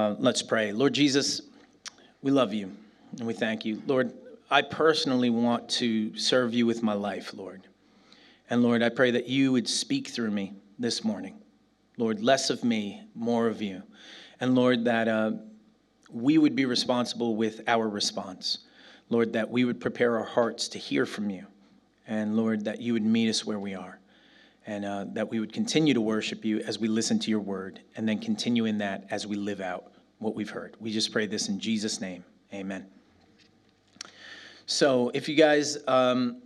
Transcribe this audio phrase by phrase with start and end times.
[0.00, 0.72] Uh, let's pray.
[0.72, 1.42] Lord Jesus,
[2.22, 2.72] we love you
[3.18, 3.82] and we thank you.
[3.86, 4.10] Lord,
[4.50, 7.66] I personally want to serve you with my life, Lord.
[8.48, 11.34] And Lord, I pray that you would speak through me this morning.
[11.98, 13.82] Lord, less of me, more of you.
[14.40, 15.32] And Lord, that uh,
[16.10, 18.60] we would be responsible with our response.
[19.10, 21.46] Lord, that we would prepare our hearts to hear from you.
[22.06, 23.99] And Lord, that you would meet us where we are
[24.66, 27.80] and uh, that we would continue to worship you as we listen to your word,
[27.96, 30.76] and then continue in that as we live out what we've heard.
[30.80, 32.24] We just pray this in Jesus' name.
[32.52, 32.86] Amen.
[34.66, 36.42] So, if you guys um,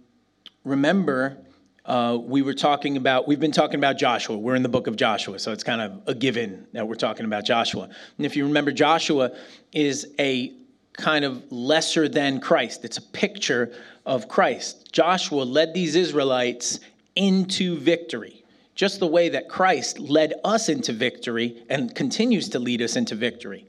[0.64, 1.36] remember,
[1.84, 4.38] uh, we were talking about, we've been talking about Joshua.
[4.38, 7.27] We're in the book of Joshua, so it's kind of a given that we're talking
[7.27, 7.91] about Joshua.
[8.16, 9.33] And if you remember, Joshua
[9.72, 10.55] is a
[10.94, 13.72] kind of lesser than Christ, it's a picture
[14.06, 14.92] of Christ.
[14.92, 16.80] Joshua led these Israelites
[17.16, 22.82] into victory, just the way that Christ led us into victory and continues to lead
[22.82, 23.68] us into victory.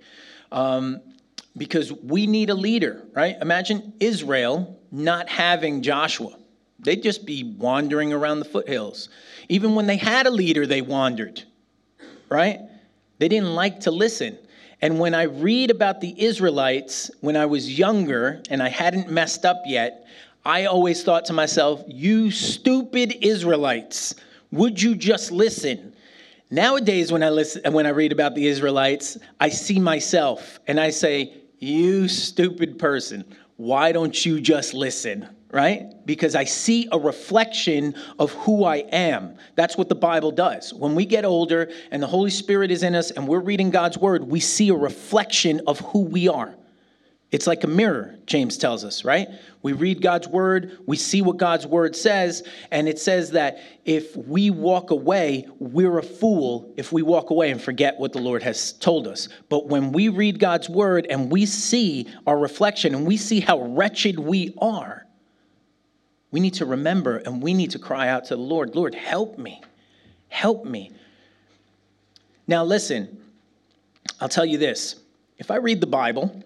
[0.52, 1.02] Um,
[1.58, 3.38] because we need a leader, right?
[3.42, 6.38] Imagine Israel not having Joshua.
[6.80, 9.10] They'd just be wandering around the foothills.
[9.50, 11.44] Even when they had a leader, they wandered,
[12.30, 12.60] right?
[13.18, 14.38] They didn't like to listen.
[14.82, 19.46] And when I read about the Israelites when I was younger and I hadn't messed
[19.46, 20.05] up yet,
[20.46, 24.14] I always thought to myself, you stupid Israelites,
[24.52, 25.96] would you just listen?
[26.52, 30.92] Nowadays, when I listen, when I read about the Israelites, I see myself and I
[30.92, 33.26] say, you stupid person,
[33.58, 35.28] why don't you just listen?
[35.50, 36.06] Right?
[36.06, 39.38] Because I see a reflection of who I am.
[39.56, 40.74] That's what the Bible does.
[40.74, 43.98] When we get older and the Holy Spirit is in us and we're reading God's
[43.98, 46.54] word, we see a reflection of who we are.
[47.36, 49.28] It's like a mirror, James tells us, right?
[49.62, 54.16] We read God's word, we see what God's word says, and it says that if
[54.16, 58.42] we walk away, we're a fool if we walk away and forget what the Lord
[58.44, 59.28] has told us.
[59.50, 63.62] But when we read God's word and we see our reflection and we see how
[63.64, 65.06] wretched we are,
[66.32, 69.38] we need to remember and we need to cry out to the Lord Lord, help
[69.38, 69.62] me.
[70.30, 70.90] Help me.
[72.48, 73.22] Now, listen,
[74.22, 74.96] I'll tell you this.
[75.38, 76.42] If I read the Bible,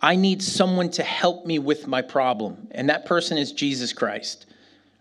[0.00, 4.46] I need someone to help me with my problem, and that person is Jesus Christ.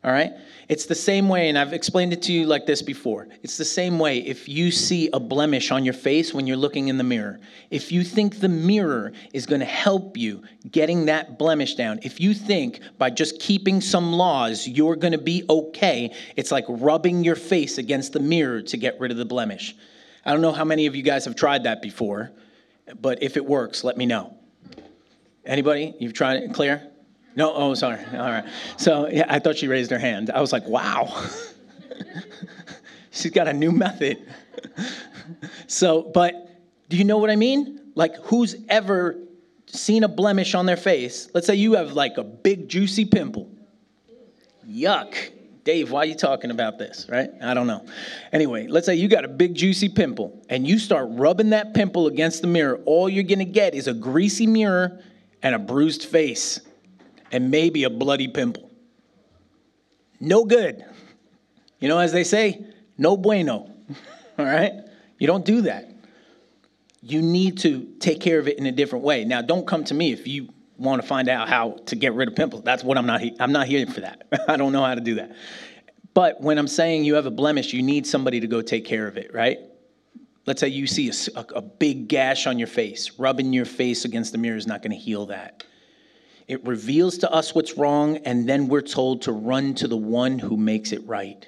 [0.04, 0.34] All right?
[0.70, 3.28] It's the same way, and I've explained it to you like this before.
[3.44, 6.88] It's the same way if you see a blemish on your face when you're looking
[6.88, 7.40] in the mirror.
[7.72, 12.22] If you think the mirror is going to help you getting that blemish down, if
[12.22, 17.24] you think by just keeping some laws you're going to be okay, it's like rubbing
[17.24, 19.76] your face against the mirror to get rid of the blemish.
[20.26, 22.32] I don't know how many of you guys have tried that before,
[23.02, 24.37] but if it works, let me know.
[25.48, 25.96] Anybody?
[26.00, 26.54] You've tried it?
[26.54, 26.92] Clear?
[27.36, 27.54] No?
[27.54, 28.00] Oh, sorry.
[28.14, 28.44] All right.
[28.76, 30.30] So, yeah, I thought she raised her hand.
[30.30, 31.26] I was like, wow.
[33.12, 34.28] She's got a new method.
[35.68, 37.80] so, but do you know what I mean?
[37.96, 39.18] Like, who's ever
[39.68, 41.30] seen a blemish on their face?
[41.34, 43.50] Let's say you have like a big, juicy pimple.
[44.70, 45.16] Yuck.
[45.64, 47.30] Dave, why are you talking about this, right?
[47.42, 47.86] I don't know.
[48.32, 52.08] Anyway, let's say you got a big juicy pimple and you start rubbing that pimple
[52.08, 52.82] against the mirror.
[52.86, 55.02] All you're going to get is a greasy mirror
[55.48, 56.60] and a bruised face
[57.32, 58.70] and maybe a bloody pimple.
[60.20, 60.84] No good.
[61.80, 62.66] You know, as they say,
[62.98, 63.72] no bueno.
[64.38, 64.74] All right?
[65.20, 65.90] You don't do that.
[67.02, 69.24] You need to take care of it in a different way.
[69.24, 72.28] Now, don't come to me if you want to find out how to get rid
[72.28, 72.64] of pimples.
[72.64, 74.28] That's what I'm not I'm not here for that.
[74.50, 75.32] I don't know how to do that.
[76.14, 79.08] But when I'm saying you have a blemish, you need somebody to go take care
[79.08, 79.60] of it, right?
[80.48, 83.12] Let's say you see a, a, big gash on your face.
[83.20, 85.66] Rubbing your face against the mirror is not going to heal that.
[86.48, 90.40] It reveals to us what's wrong, and then we're told to run to the one
[90.40, 91.46] who makes it right.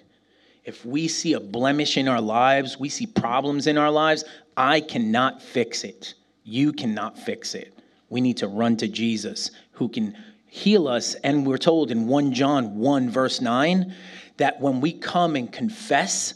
[0.66, 4.26] If we see a blemish in our lives, we see problems in our lives,
[4.58, 6.16] I cannot fix it.
[6.44, 7.74] You cannot fix it.
[8.10, 11.16] We need to run to Jesus who can heal us.
[11.16, 13.96] And we're told in 1 John 1, verse 9,
[14.36, 16.34] that when we come and confess,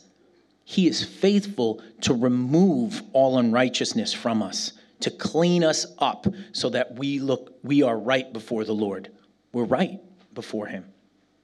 [0.63, 6.95] he is faithful to remove all unrighteousness from us, to clean us up so that
[6.95, 9.09] we look we are right before the Lord.
[9.51, 9.99] We're right
[10.33, 10.85] before him.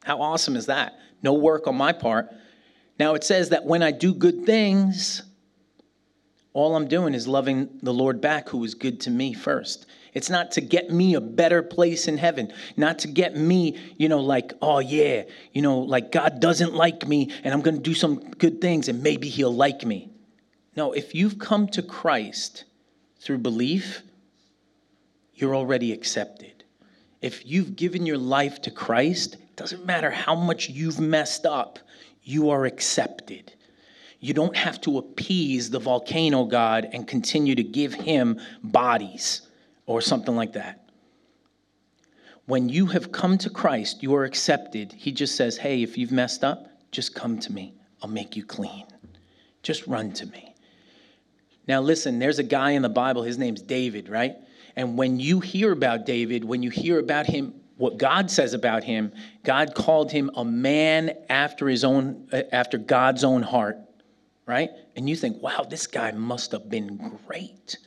[0.04, 0.98] How awesome is that?
[1.22, 2.34] No work on my part.
[2.98, 5.22] Now it says that when I do good things,
[6.60, 9.86] all I'm doing is loving the Lord back who was good to me first.
[10.14, 14.10] It's not to get me a better place in heaven, not to get me, you
[14.10, 15.24] know, like, oh yeah,
[15.54, 18.90] you know, like God doesn't like me and I'm going to do some good things
[18.90, 20.10] and maybe he'll like me.
[20.76, 22.66] No, if you've come to Christ
[23.22, 24.02] through belief,
[25.36, 26.66] you're already accepted.
[27.22, 31.80] If you've given your life to Christ, it doesn't matter how much you've messed up,
[32.22, 33.54] you are accepted.
[34.20, 39.44] You don't have to appease the volcano god and continue to give him bodies
[39.86, 40.90] or something like that.
[42.46, 44.92] When you have come to Christ, you are accepted.
[44.92, 47.76] He just says, Hey, if you've messed up, just come to me.
[48.02, 48.86] I'll make you clean.
[49.62, 50.56] Just run to me.
[51.68, 54.36] Now, listen, there's a guy in the Bible, his name's David, right?
[54.76, 58.84] And when you hear about David, when you hear about him, what God says about
[58.84, 59.12] him,
[59.44, 63.78] God called him a man after his own, uh, after God's own heart,
[64.50, 64.72] right?
[64.96, 66.98] And you think, wow, this guy must have been
[67.28, 67.78] great.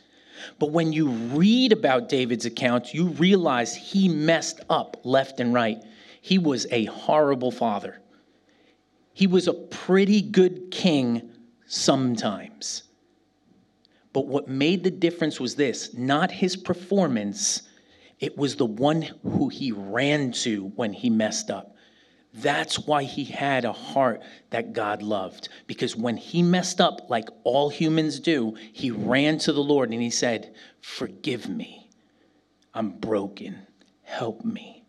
[0.60, 5.82] But when you read about David's account, you realize he messed up left and right.
[6.20, 8.00] He was a horrible father.
[9.12, 11.32] He was a pretty good king
[11.66, 12.84] sometimes.
[14.12, 17.62] But what made the difference was this not his performance,
[18.20, 21.74] it was the one who he ran to when he messed up.
[22.34, 25.50] That's why he had a heart that God loved.
[25.66, 30.00] Because when he messed up, like all humans do, he ran to the Lord and
[30.00, 31.90] he said, Forgive me.
[32.72, 33.66] I'm broken.
[34.02, 34.84] Help me.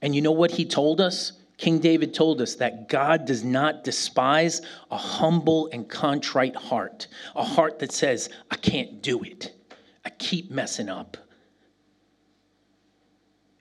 [0.00, 1.32] And you know what he told us?
[1.58, 7.06] King David told us that God does not despise a humble and contrite heart,
[7.36, 9.52] a heart that says, I can't do it,
[10.02, 11.18] I keep messing up.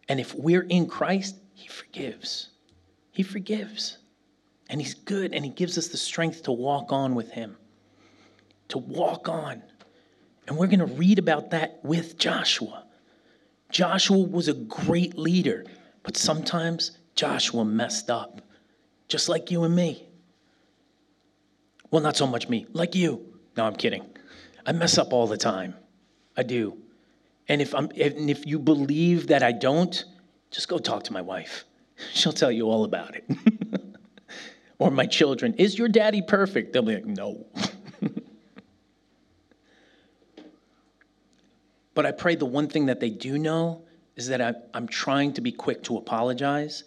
[0.07, 1.35] And if we're in Christ,
[1.69, 2.49] Forgives.
[3.11, 3.99] He forgives.
[4.69, 7.57] And He's good, and He gives us the strength to walk on with Him,
[8.69, 9.61] to walk on.
[10.47, 12.85] And we're going to read about that with Joshua.
[13.71, 15.63] Joshua was a great leader,
[16.01, 18.41] but sometimes Joshua messed up,
[19.07, 20.07] just like you and me.
[21.91, 23.25] Well, not so much me, like you.
[23.57, 24.05] No, I'm kidding.
[24.65, 25.75] I mess up all the time.
[26.35, 26.77] I do.
[27.47, 30.03] And if, I'm, and if you believe that I don't,
[30.51, 31.65] just go talk to my wife.
[32.13, 33.25] She'll tell you all about it.
[34.79, 35.53] or my children.
[35.55, 36.73] Is your daddy perfect?
[36.73, 37.45] They'll be like, no.
[41.93, 43.83] but I pray the one thing that they do know
[44.15, 46.85] is that I, I'm trying to be quick to apologize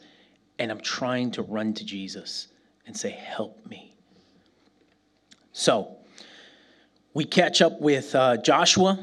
[0.58, 2.48] and I'm trying to run to Jesus
[2.86, 3.94] and say, Help me.
[5.52, 5.96] So,
[7.14, 8.98] we catch up with uh, Joshua.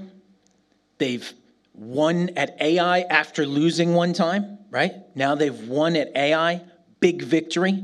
[0.98, 1.32] They've
[1.74, 4.94] won at Ai after losing one time, right?
[5.16, 6.62] Now they've won at Ai,
[7.00, 7.84] big victory.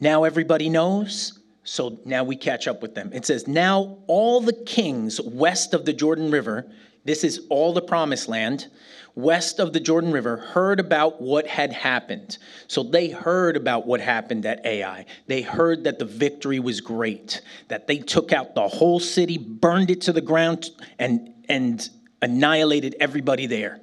[0.00, 1.40] Now everybody knows.
[1.64, 3.10] So now we catch up with them.
[3.12, 6.70] It says, Now all the kings west of the Jordan River,
[7.04, 8.68] this is all the promised land,
[9.16, 12.38] west of the Jordan River heard about what had happened.
[12.68, 15.06] So they heard about what happened at Ai.
[15.26, 19.90] They heard that the victory was great, that they took out the whole city, burned
[19.90, 21.88] it to the ground, and, and
[22.22, 23.80] annihilated everybody there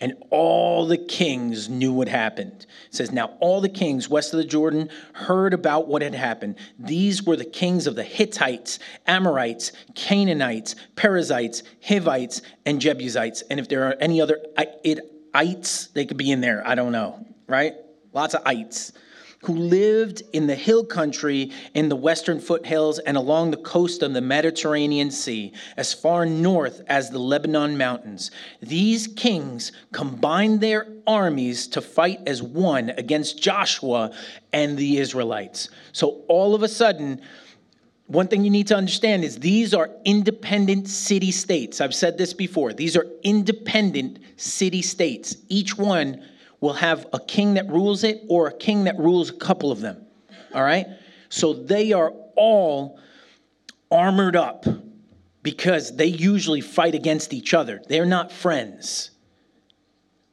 [0.00, 2.66] and all the kings knew what happened.
[2.88, 6.56] It says, Now all the kings west of the Jordan heard about what had happened.
[6.78, 13.42] These were the kings of the Hittites, Amorites, Canaanites, Perizzites, Hivites, and Jebusites.
[13.48, 14.38] And if there are any other
[15.32, 16.66] ites, they could be in there.
[16.66, 17.74] I don't know, right?
[18.12, 18.92] Lots of ites
[19.46, 24.12] who lived in the hill country in the western foothills and along the coast of
[24.12, 28.32] the Mediterranean Sea, as far north as the Lebanon mountains.
[28.60, 34.10] These kings combined their armies to fight as one against Joshua
[34.52, 35.68] and the Israelites.
[35.92, 37.20] So all of a sudden,
[38.08, 41.80] one thing you need to understand is these are independent city states.
[41.80, 42.72] I've said this before.
[42.72, 45.36] These are independent city states.
[45.48, 46.24] Each one
[46.66, 49.80] will have a king that rules it or a king that rules a couple of
[49.80, 50.04] them.
[50.52, 50.86] All right?
[51.28, 52.98] So they are all
[53.88, 54.64] armored up
[55.44, 57.80] because they usually fight against each other.
[57.88, 59.12] They're not friends.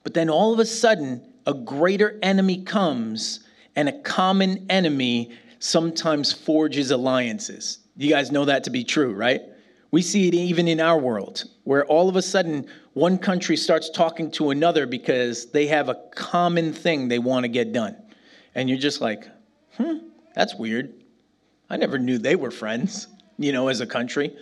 [0.02, 3.42] But then all of a sudden, a greater enemy comes,
[3.75, 7.78] and a common enemy sometimes forges alliances.
[7.96, 9.44] You guys know that to be true, right?
[9.94, 13.92] We see it even in our world, where all of a sudden one country starts
[13.92, 17.96] talking to another because they have a common thing they want to get done.
[18.56, 19.30] And you're just like,
[19.78, 19.98] hmm,
[20.34, 20.96] that's weird.
[21.70, 23.08] I never knew they were friends,
[23.38, 24.36] you know, as a country.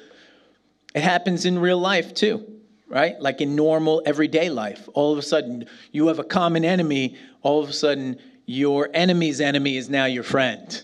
[0.95, 2.47] It happens in real life too,
[2.87, 3.19] right?
[3.19, 4.87] Like in normal everyday life.
[4.93, 7.17] All of a sudden, you have a common enemy.
[7.41, 10.81] All of a sudden, your enemy's enemy is now your friend.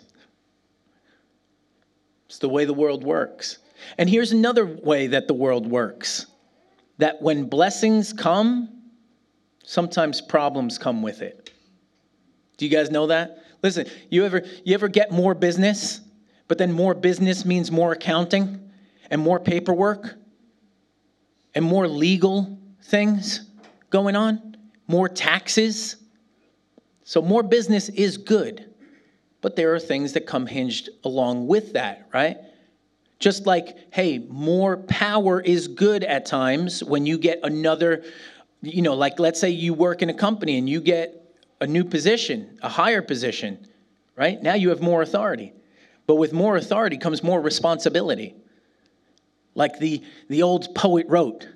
[2.25, 3.59] It's the way the world works.
[3.97, 6.25] And here's another way that the world works
[6.97, 8.69] that when blessings come,
[9.63, 11.51] sometimes problems come with it.
[12.57, 13.43] Do you guys know that?
[13.61, 16.01] Listen, you ever you ever get more business,
[16.47, 18.71] but then more business means more accounting
[19.11, 20.15] and more paperwork
[21.53, 23.49] and more legal things
[23.89, 24.57] going on,
[24.87, 25.97] more taxes.
[27.03, 28.65] So more business is good.
[29.41, 32.37] but there are things that come hinged along with that, right?
[33.19, 38.03] Just like, hey, more power is good at times when you get another,
[38.61, 41.83] you know, like let's say you work in a company and you get a new
[41.83, 43.67] position, a higher position,
[44.15, 44.41] right?
[44.41, 45.53] Now you have more authority.
[46.05, 48.35] But with more authority comes more responsibility.
[49.55, 51.47] Like the, the old poet wrote,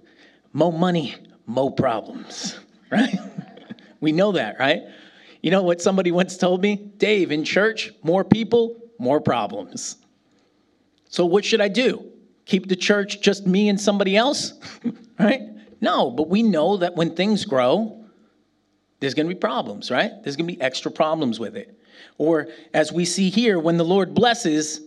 [0.53, 1.15] more money,
[1.46, 2.60] more problems,
[2.91, 3.15] right?
[4.00, 4.82] we know that, right?
[5.41, 6.75] You know what somebody once told me?
[6.75, 9.98] Dave, in church, more people, more problems.
[11.12, 12.06] So what should I do?
[12.46, 14.53] Keep the church just me and somebody else?
[15.20, 15.41] right?
[15.82, 18.03] No, but we know that when things grow,
[19.00, 20.12] there's going to be problems, right?
[20.24, 21.77] There's going to be extra problems with it.
[22.18, 24.80] Or as we see here, when the Lord blesses,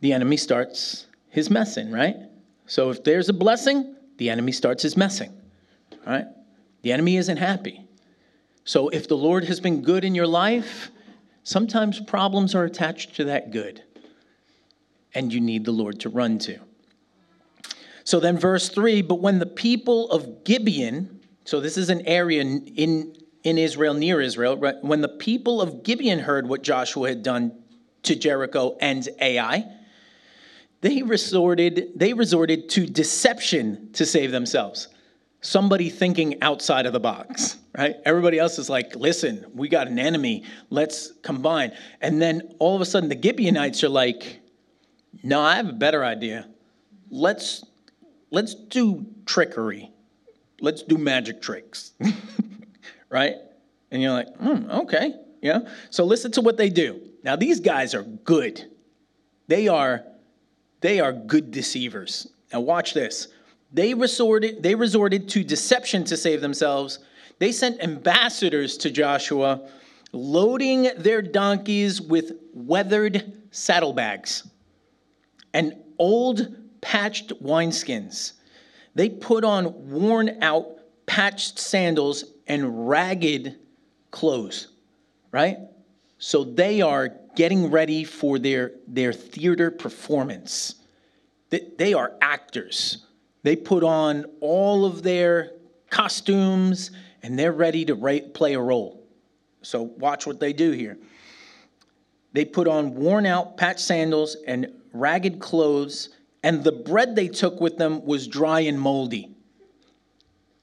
[0.00, 2.16] the enemy starts his messing, right?
[2.66, 5.32] So if there's a blessing, the enemy starts his messing,
[6.06, 6.26] right?
[6.82, 7.84] The enemy isn't happy.
[8.64, 10.90] So if the Lord has been good in your life,
[11.42, 13.82] sometimes problems are attached to that good
[15.16, 16.60] and you need the Lord to run to.
[18.04, 22.42] So then, verse 3 But when the people of Gibeon, so this is an area
[22.42, 24.76] in, in Israel, near Israel, right?
[24.82, 27.52] when the people of Gibeon heard what Joshua had done
[28.04, 29.64] to Jericho and Ai,
[30.82, 34.88] they resorted, they resorted to deception to save themselves.
[35.40, 37.96] Somebody thinking outside of the box, right?
[38.04, 41.72] Everybody else is like, listen, we got an enemy, let's combine.
[42.00, 44.40] And then all of a sudden, the Gibeonites are like,
[45.22, 46.48] no, I have a better idea.
[47.10, 47.64] Let's
[48.30, 49.90] let's do trickery.
[50.60, 51.92] Let's do magic tricks.
[53.10, 53.34] right?
[53.90, 55.14] And you're like, hmm, okay.
[55.42, 55.60] Yeah.
[55.90, 57.00] So listen to what they do.
[57.22, 58.64] Now these guys are good.
[59.48, 60.04] They are
[60.80, 62.28] they are good deceivers.
[62.52, 63.28] Now watch this.
[63.72, 66.98] They resorted they resorted to deception to save themselves.
[67.38, 69.68] They sent ambassadors to Joshua
[70.12, 74.48] loading their donkeys with weathered saddlebags
[75.56, 78.34] and old patched wineskins.
[78.94, 80.66] They put on worn out
[81.06, 83.56] patched sandals and ragged
[84.10, 84.68] clothes,
[85.32, 85.56] right?
[86.18, 90.74] So they are getting ready for their, their theater performance.
[91.48, 93.06] They are actors.
[93.42, 95.52] They put on all of their
[95.88, 96.90] costumes
[97.22, 97.96] and they're ready to
[98.34, 99.02] play a role.
[99.62, 100.98] So watch what they do here.
[102.34, 106.10] They put on worn out patched sandals and ragged clothes,
[106.42, 109.30] and the bread they took with them was dry and moldy.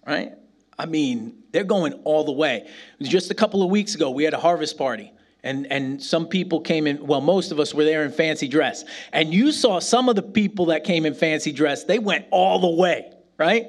[0.06, 0.34] Right?
[0.78, 2.68] I mean, they're going all the way.
[3.02, 5.12] Just a couple of weeks ago, we had a harvest party.
[5.44, 8.86] And, and some people came in, well, most of us were there in fancy dress.
[9.12, 12.60] And you saw some of the people that came in fancy dress, they went all
[12.60, 13.68] the way, right?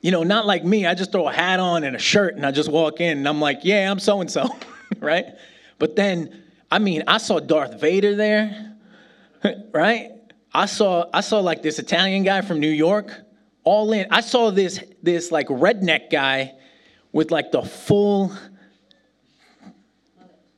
[0.00, 0.86] You know, not like me.
[0.86, 3.28] I just throw a hat on and a shirt and I just walk in and
[3.28, 4.48] I'm like, yeah, I'm so and so,
[4.98, 5.26] right?
[5.78, 8.69] But then, I mean, I saw Darth Vader there.
[9.72, 10.10] right?
[10.52, 13.12] I saw I saw like this Italian guy from New York,
[13.64, 14.06] all in.
[14.10, 16.54] I saw this this like redneck guy
[17.12, 18.32] with like the full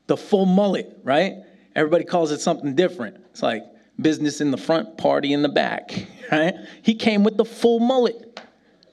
[0.07, 1.37] the full mullet, right?
[1.75, 3.17] Everybody calls it something different.
[3.31, 3.65] It's like
[4.01, 6.55] business in the front, party in the back, right?
[6.83, 8.41] He came with the full mullet,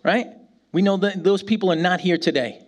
[0.04, 0.28] right?
[0.72, 2.62] We know that those people are not here today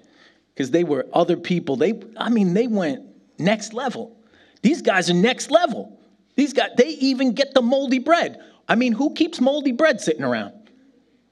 [0.54, 1.76] because they were other people.
[1.76, 3.06] They, I mean, they went
[3.38, 4.18] next level.
[4.62, 6.00] These guys are next level.
[6.36, 8.42] These guys, they even get the moldy bread.
[8.68, 10.54] I mean, who keeps moldy bread sitting around?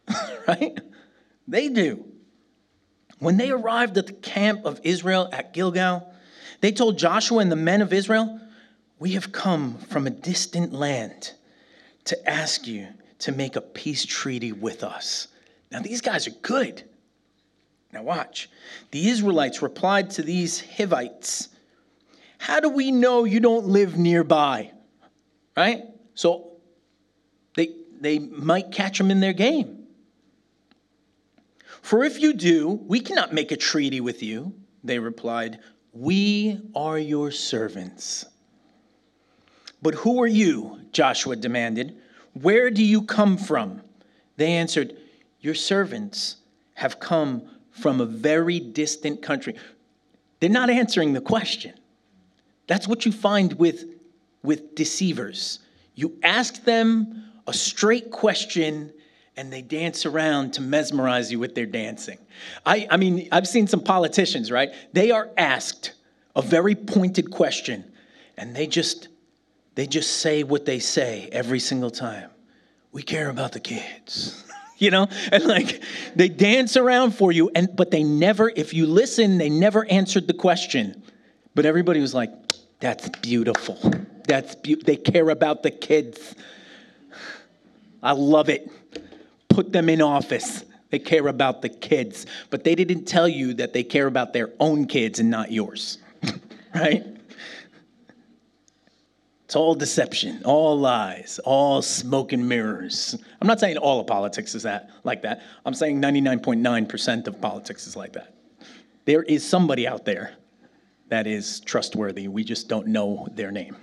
[0.47, 0.77] right?
[1.47, 2.05] They do.
[3.19, 6.13] When they arrived at the camp of Israel at Gilgal,
[6.61, 8.39] they told Joshua and the men of Israel,
[8.97, 11.33] We have come from a distant land
[12.05, 12.87] to ask you
[13.19, 15.27] to make a peace treaty with us.
[15.71, 16.83] Now, these guys are good.
[17.91, 18.49] Now, watch.
[18.91, 21.49] The Israelites replied to these Hivites
[22.37, 24.71] How do we know you don't live nearby?
[25.59, 25.83] Right?
[26.15, 26.53] So
[27.55, 29.87] they, they might catch them in their game.
[31.81, 34.53] For if you do, we cannot make a treaty with you.
[34.85, 35.59] They replied,
[35.91, 38.25] We are your servants.
[39.81, 40.79] But who are you?
[40.93, 41.97] Joshua demanded.
[42.33, 43.81] Where do you come from?
[44.37, 44.95] They answered,
[45.41, 46.37] Your servants
[46.75, 49.55] have come from a very distant country.
[50.39, 51.73] They're not answering the question.
[52.67, 53.98] That's what you find with
[54.43, 55.59] with deceivers.
[55.95, 58.93] You ask them a straight question
[59.35, 62.17] and they dance around to mesmerize you with their dancing.
[62.65, 64.69] I, I mean, I've seen some politicians, right?
[64.93, 65.93] They are asked
[66.35, 67.89] a very pointed question
[68.37, 69.09] and they just
[69.75, 72.29] they just say what they say every single time.
[72.91, 74.43] We care about the kids.
[74.77, 75.07] you know?
[75.31, 75.83] And like
[76.15, 80.27] they dance around for you and but they never if you listen, they never answered
[80.27, 81.03] the question.
[81.55, 82.31] But everybody was like,
[82.79, 83.77] That's beautiful.
[84.27, 86.35] That's be- they care about the kids.
[88.01, 88.71] I love it.
[89.49, 90.63] Put them in office.
[90.89, 94.49] They care about the kids, but they didn't tell you that they care about their
[94.59, 95.99] own kids and not yours.
[96.75, 97.05] right?
[99.45, 103.17] It's all deception, all lies, all smoke and mirrors.
[103.41, 105.41] I'm not saying all of politics is that like that.
[105.65, 108.33] I'm saying 99.9% of politics is like that.
[109.05, 110.33] There is somebody out there
[111.09, 112.27] that is trustworthy.
[112.27, 113.75] We just don't know their name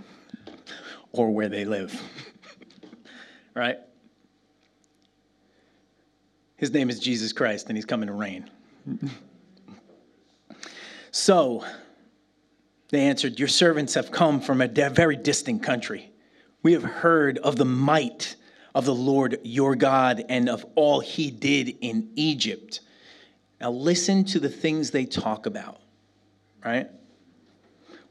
[1.12, 2.00] or where they live.
[3.54, 3.78] right?
[6.56, 8.50] His name is Jesus Christ, and he's coming to reign.
[11.10, 11.64] so
[12.90, 16.10] they answered, Your servants have come from a very distant country.
[16.62, 18.36] We have heard of the might
[18.74, 22.80] of the Lord your God and of all he did in Egypt.
[23.60, 25.80] Now, listen to the things they talk about,
[26.64, 26.88] right?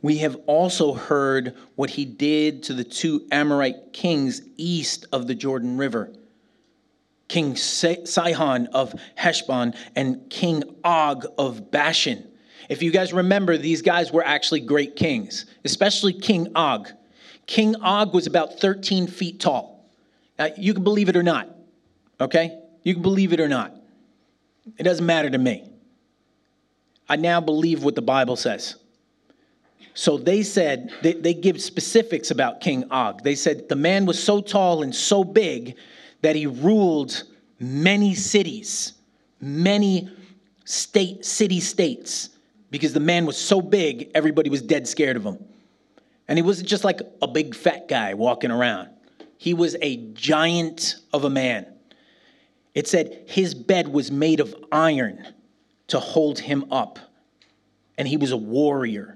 [0.05, 5.33] We have also heard what he did to the two Amorite kings east of the
[5.33, 6.13] Jordan River
[7.27, 12.23] King Sihon of Heshbon and King Og of Bashan.
[12.69, 16.87] If you guys remember, these guys were actually great kings, especially King Og.
[17.47, 19.89] King Og was about 13 feet tall.
[20.37, 21.49] Now, you can believe it or not,
[22.21, 22.59] okay?
[22.83, 23.73] You can believe it or not.
[24.77, 25.67] It doesn't matter to me.
[27.09, 28.75] I now believe what the Bible says.
[29.95, 33.23] So they said, they, they give specifics about King Og.
[33.23, 35.77] They said the man was so tall and so big
[36.21, 37.23] that he ruled
[37.59, 38.93] many cities,
[39.39, 40.09] many
[40.65, 42.29] state, city states,
[42.71, 45.37] because the man was so big, everybody was dead scared of him.
[46.27, 48.89] And he wasn't just like a big fat guy walking around,
[49.37, 51.67] he was a giant of a man.
[52.73, 55.25] It said his bed was made of iron
[55.87, 56.99] to hold him up,
[57.97, 59.14] and he was a warrior.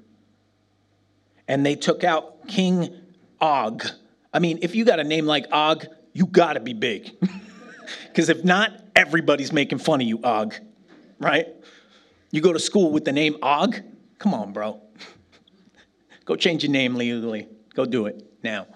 [1.49, 2.93] And they took out King
[3.41, 3.83] Og.
[4.31, 7.11] I mean, if you got a name like Og, you gotta be big.
[8.07, 10.53] Because if not, everybody's making fun of you, Og,
[11.19, 11.47] right?
[12.31, 13.81] You go to school with the name Og?
[14.17, 14.81] Come on, bro.
[16.25, 17.47] go change your name legally.
[17.73, 18.67] Go do it now.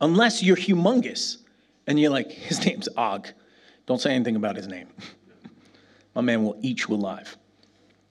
[0.00, 1.38] Unless you're humongous
[1.86, 3.28] and you're like, his name's Og.
[3.86, 4.88] Don't say anything about his name.
[6.14, 7.36] My man will eat you alive.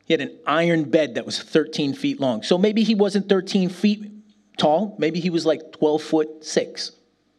[0.05, 2.43] He had an iron bed that was 13 feet long.
[2.43, 4.11] So maybe he wasn't 13 feet
[4.57, 4.95] tall.
[4.99, 6.91] Maybe he was like 12 foot six.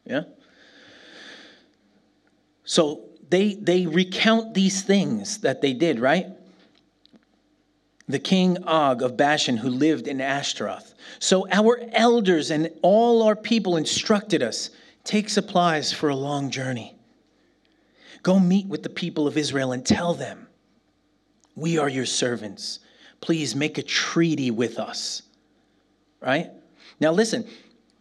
[0.04, 0.22] Yeah?
[2.64, 6.26] So they, they recount these things that they did, right?
[8.08, 10.94] The king Og of Bashan, who lived in Ashtaroth.
[11.18, 14.70] So our elders and all our people instructed us
[15.04, 16.96] take supplies for a long journey.
[18.22, 20.45] Go meet with the people of Israel and tell them,
[21.56, 22.78] We are your servants.
[23.20, 25.22] Please make a treaty with us.
[26.20, 26.50] Right?
[27.00, 27.46] Now, listen,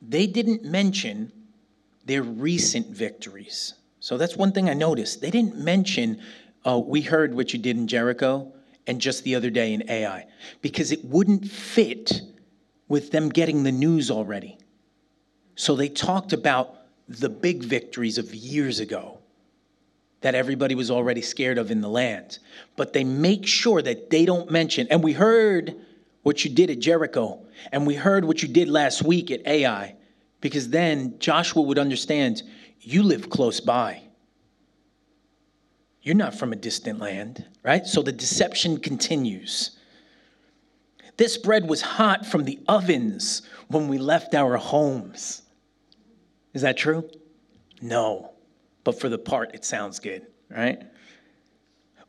[0.01, 1.31] they didn't mention
[2.05, 3.73] their recent victories.
[3.99, 5.21] So that's one thing I noticed.
[5.21, 6.21] They didn't mention,
[6.63, 8.53] oh, we heard what you did in Jericho
[8.85, 10.27] and just the other day in Ai,
[10.61, 12.21] because it wouldn't fit
[12.87, 14.59] with them getting the news already.
[15.55, 16.75] So they talked about
[17.07, 19.14] the big victories of years ago
[20.25, 22.39] that everybody was already scared of in the land.
[22.77, 25.75] But they make sure that they don't mention, and we heard
[26.23, 29.93] what you did at Jericho, and we heard what you did last week at Ai,
[30.41, 32.41] because then Joshua would understand
[32.81, 34.01] you live close by.
[36.01, 37.85] You're not from a distant land, right?
[37.85, 39.77] So the deception continues.
[41.17, 45.43] This bread was hot from the ovens when we left our homes.
[46.55, 47.07] Is that true?
[47.79, 48.34] No.
[48.85, 50.81] But for the part, it sounds good, right?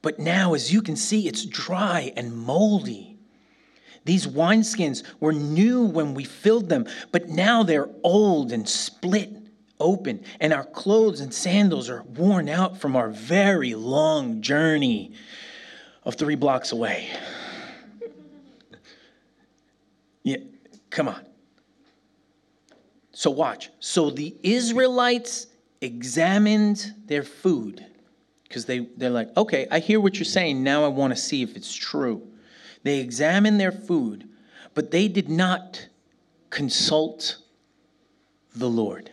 [0.02, 3.18] But now, as you can see, it's dry and moldy.
[4.04, 9.32] These wineskins were new when we filled them, but now they're old and split
[9.80, 15.12] open, and our clothes and sandals are worn out from our very long journey
[16.04, 17.10] of three blocks away.
[20.22, 20.38] Yeah,
[20.90, 21.24] come on.
[23.12, 23.70] So, watch.
[23.78, 25.46] So the Israelites
[25.87, 27.85] examined their food
[28.44, 30.62] because they, they're like, okay, I hear what you're saying.
[30.62, 32.22] Now I want to see if it's true.
[32.83, 34.29] They examined their food,
[34.75, 35.88] but they did not
[36.51, 37.38] consult
[38.55, 39.11] the Lord.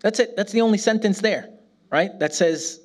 [0.00, 0.36] That's it.
[0.36, 1.50] That's the only sentence there,
[1.90, 2.18] right?
[2.18, 2.80] That says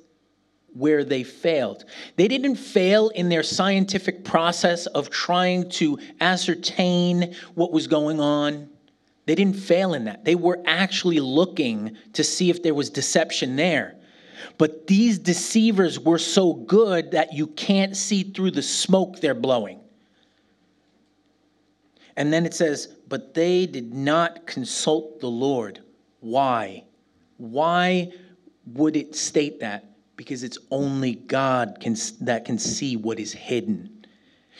[0.73, 1.85] where they failed.
[2.15, 8.69] They didn't fail in their scientific process of trying to ascertain what was going on.
[9.27, 10.23] They didn't fail in that.
[10.23, 13.95] They were actually looking to see if there was deception there.
[14.57, 19.81] But these deceivers were so good that you can't see through the smoke they're blowing.
[22.15, 25.81] And then it says, But they did not consult the Lord.
[26.21, 26.85] Why?
[27.35, 28.13] Why
[28.65, 29.91] would it state that?
[30.15, 33.96] Because it's only God can, that can see what is hidden.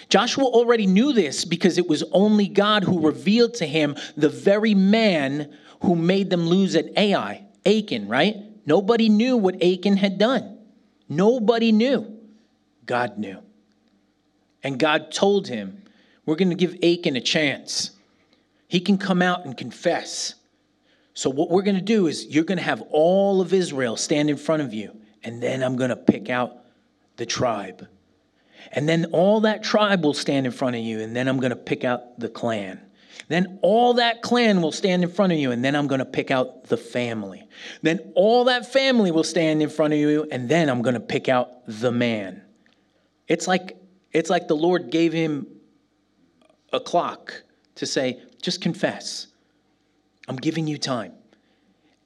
[0.10, 4.74] Joshua already knew this because it was only God who revealed to him the very
[4.74, 8.36] man who made them lose at Ai, Achan, right?
[8.66, 10.58] Nobody knew what Achan had done.
[11.10, 12.20] Nobody knew.
[12.86, 13.40] God knew.
[14.64, 15.84] And God told him,
[16.26, 17.92] We're going to give Achan a chance.
[18.68, 20.36] He can come out and confess.
[21.14, 24.30] So, what we're going to do is, you're going to have all of Israel stand
[24.30, 26.58] in front of you, and then I'm going to pick out
[27.16, 27.88] the tribe.
[28.72, 31.52] And then all that tribe will stand in front of you, and then I'm going
[31.52, 32.82] to pick out the clan.
[33.30, 36.06] Then all that clan will stand in front of you, and then I'm going to
[36.06, 37.48] pick out the family.
[37.82, 41.00] Then all that family will stand in front of you, and then I'm going to
[41.00, 42.42] pick out the man.
[43.28, 43.78] It's like
[44.14, 45.48] it's like the Lord gave him
[46.72, 47.44] a clock
[47.76, 49.28] to say, just confess.
[50.28, 51.14] I'm giving you time.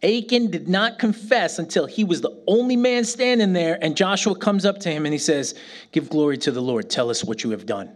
[0.04, 4.66] Achan did not confess until he was the only man standing there, and Joshua comes
[4.66, 5.54] up to him and he says,
[5.92, 6.90] Give glory to the Lord.
[6.90, 7.96] Tell us what you have done.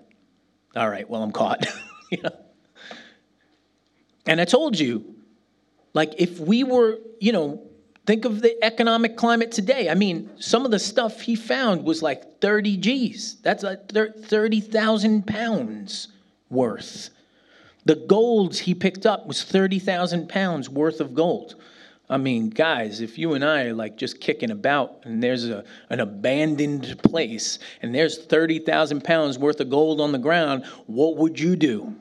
[0.76, 1.66] All right, well, I'm caught.
[2.12, 2.36] you know?
[4.28, 5.16] And I told you,
[5.94, 7.62] like, if we were, you know,
[8.06, 9.90] think of the economic climate today.
[9.90, 13.38] I mean, some of the stuff he found was like 30 G's.
[13.42, 16.10] That's like 30,000 pounds
[16.50, 17.10] worth.
[17.86, 21.56] The gold he picked up was 30,000 pounds worth of gold.
[22.10, 25.64] I mean, guys, if you and I are like just kicking about and there's a,
[25.90, 31.40] an abandoned place and there's 30,000 pounds worth of gold on the ground, what would
[31.40, 31.96] you do?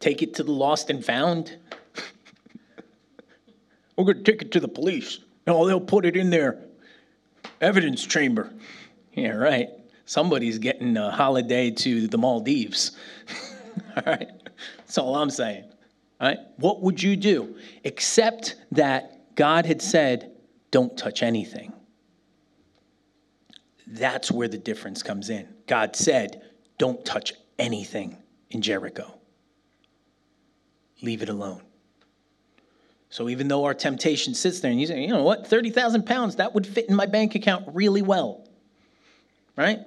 [0.00, 1.56] Take it to the lost and found?
[3.96, 5.20] We're going to take it to the police.
[5.46, 6.58] No, they'll put it in their
[7.60, 8.52] evidence chamber.
[9.12, 9.68] Yeah, right.
[10.06, 12.96] Somebody's getting a holiday to the Maldives.
[13.96, 14.30] all right.
[14.78, 15.64] That's all I'm saying.
[16.20, 16.38] Right.
[16.56, 17.56] What would you do?
[17.82, 20.32] Except that God had said,
[20.70, 21.72] don't touch anything.
[23.86, 25.48] That's where the difference comes in.
[25.66, 26.42] God said,
[26.78, 28.16] don't touch anything
[28.50, 29.18] in Jericho.
[31.02, 31.62] Leave it alone.
[33.10, 36.36] So even though our temptation sits there and you say, you know what, 30,000 pounds,
[36.36, 38.48] that would fit in my bank account really well.
[39.56, 39.80] Right?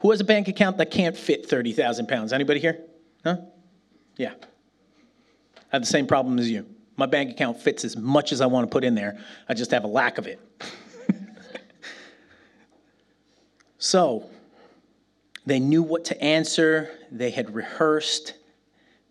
[0.00, 2.32] Who has a bank account that can't fit 30,000 pounds?
[2.32, 2.80] Anybody here?
[3.24, 3.36] Huh?
[4.16, 4.34] Yeah.
[5.72, 6.66] I have the same problem as you.
[6.96, 9.70] My bank account fits as much as I want to put in there, I just
[9.70, 10.40] have a lack of it.
[13.78, 14.28] so,
[15.46, 18.34] they knew what to answer, they had rehearsed.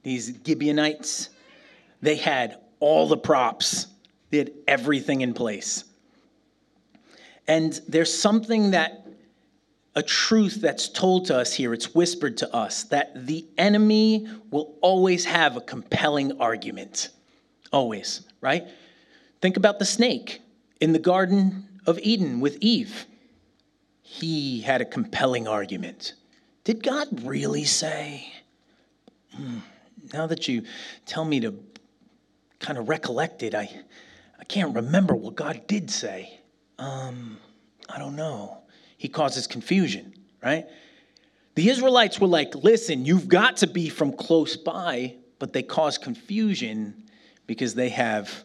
[0.04, 1.30] These Gibeonites,
[2.02, 3.88] they had all the props,
[4.30, 5.84] they had everything in place.
[7.48, 9.06] And there's something that
[9.96, 14.78] a truth that's told to us here, it's whispered to us that the enemy will
[14.82, 17.10] always have a compelling argument.
[17.72, 18.68] Always, right?
[19.42, 20.42] Think about the snake
[20.80, 23.06] in the Garden of Eden with Eve.
[24.02, 26.14] He had a compelling argument.
[26.64, 28.32] Did God really say?
[29.36, 29.60] Hmm,
[30.14, 30.64] now that you
[31.06, 31.56] tell me to
[32.60, 33.70] kind of recollect it, I,
[34.40, 36.40] I can't remember what God did say.
[36.78, 37.38] Um,
[37.88, 38.60] I don't know
[39.00, 40.68] he causes confusion, right?
[41.56, 45.98] The Israelites were like, listen, you've got to be from close by, but they cause
[45.98, 47.06] confusion
[47.48, 48.44] because they have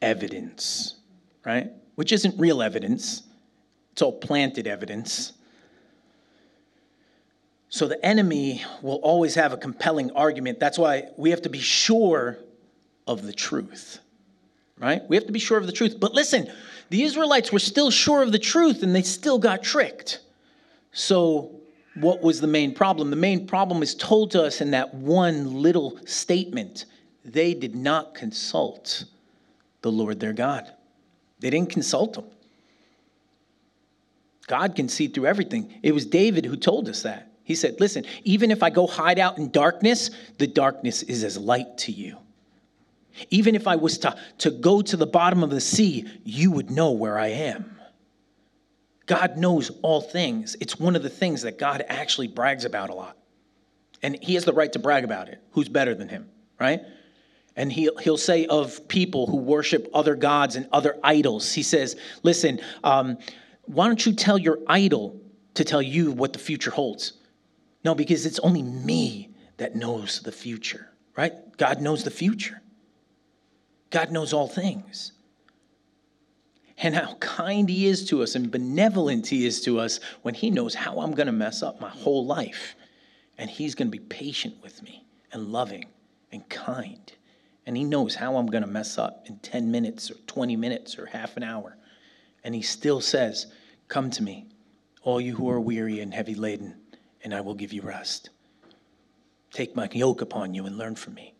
[0.00, 0.96] evidence,
[1.44, 1.70] right?
[1.96, 3.22] Which isn't real evidence,
[3.92, 5.34] it's all planted evidence.
[7.68, 10.60] So the enemy will always have a compelling argument.
[10.60, 12.38] That's why we have to be sure
[13.06, 13.98] of the truth,
[14.78, 15.02] right?
[15.10, 16.00] We have to be sure of the truth.
[16.00, 16.50] But listen,
[16.92, 20.20] the Israelites were still sure of the truth and they still got tricked.
[20.92, 21.50] So,
[21.94, 23.08] what was the main problem?
[23.08, 26.84] The main problem is told to us in that one little statement.
[27.24, 29.04] They did not consult
[29.80, 30.70] the Lord their God,
[31.40, 32.26] they didn't consult him.
[34.46, 35.72] God can see through everything.
[35.82, 37.32] It was David who told us that.
[37.42, 41.38] He said, Listen, even if I go hide out in darkness, the darkness is as
[41.38, 42.18] light to you.
[43.30, 46.70] Even if I was to, to go to the bottom of the sea, you would
[46.70, 47.78] know where I am.
[49.06, 50.56] God knows all things.
[50.60, 53.16] It's one of the things that God actually brags about a lot.
[54.02, 55.40] And he has the right to brag about it.
[55.52, 56.80] Who's better than him, right?
[57.56, 61.96] And he'll, he'll say of people who worship other gods and other idols, he says,
[62.22, 63.18] Listen, um,
[63.66, 65.20] why don't you tell your idol
[65.54, 67.12] to tell you what the future holds?
[67.84, 71.34] No, because it's only me that knows the future, right?
[71.58, 72.62] God knows the future.
[73.92, 75.12] God knows all things.
[76.78, 80.50] And how kind He is to us and benevolent He is to us when He
[80.50, 82.74] knows how I'm going to mess up my whole life.
[83.38, 85.86] and He's going to be patient with me and loving
[86.32, 87.12] and kind.
[87.66, 90.98] And He knows how I'm going to mess up in 10 minutes or 20 minutes
[90.98, 91.76] or half an hour.
[92.42, 93.46] And He still says,
[93.88, 94.46] Come to me,
[95.02, 96.76] all you who are weary and heavy laden,
[97.22, 98.30] and I will give you rest.
[99.52, 101.31] Take my yoke upon you and learn from me.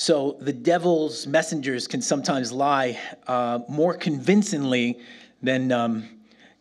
[0.00, 4.98] So the devil's messengers can sometimes lie uh, more convincingly
[5.42, 6.08] than um,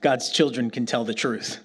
[0.02, 1.62] God's children can tell the truth.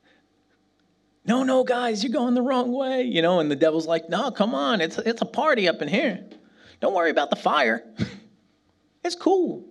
[1.24, 3.40] no, no, guys, you're going the wrong way, you know.
[3.40, 6.22] And the devil's like, no, come on, it's it's a party up in here.
[6.80, 7.82] Don't worry about the fire.
[9.02, 9.64] it's cool.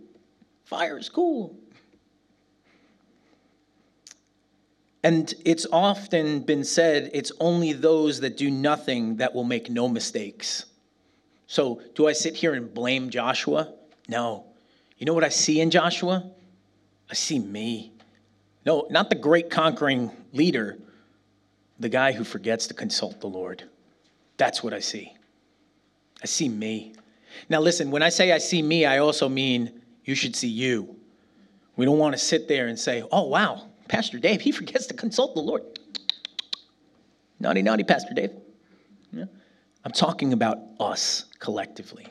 [0.63, 1.55] Fire is cool.
[5.05, 9.87] And it's often been said it's only those that do nothing that will make no
[9.87, 10.65] mistakes.
[11.45, 13.71] So, do I sit here and blame Joshua?
[14.07, 14.45] No.
[14.97, 16.27] You know what I see in Joshua?
[17.07, 17.91] I see me.
[18.65, 20.79] No, not the great conquering leader,
[21.79, 23.61] the guy who forgets to consult the Lord.
[24.37, 25.13] That's what I see.
[26.23, 26.93] I see me.
[27.47, 30.95] Now, listen, when I say I see me, I also mean you should see you.
[31.75, 34.93] We don't want to sit there and say, oh, wow, Pastor Dave, he forgets to
[34.93, 35.63] consult the Lord.
[37.39, 38.31] Naughty, naughty, Pastor Dave.
[39.11, 39.25] Yeah.
[39.83, 42.07] I'm talking about us collectively,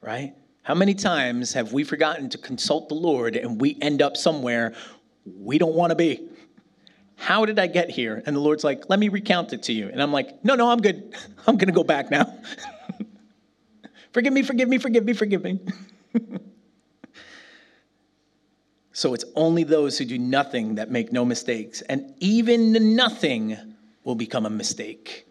[0.00, 0.34] right?
[0.62, 4.74] How many times have we forgotten to consult the Lord and we end up somewhere
[5.24, 6.28] we don't want to be?
[7.16, 8.22] How did I get here?
[8.26, 9.88] And the Lord's like, let me recount it to you.
[9.88, 11.14] And I'm like, no, no, I'm good.
[11.46, 12.34] I'm going to go back now.
[14.12, 15.60] forgive me, forgive me, forgive me, forgive me.
[18.94, 21.82] So it's only those who do nothing that make no mistakes.
[21.82, 23.58] And even the nothing
[24.04, 25.26] will become a mistake.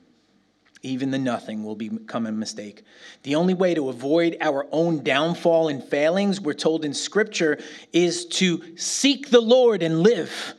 [0.81, 2.83] Even the nothing will become a mistake.
[3.23, 7.57] The only way to avoid our own downfall and failings, we're told in Scripture,
[7.93, 10.55] is to seek the Lord and live.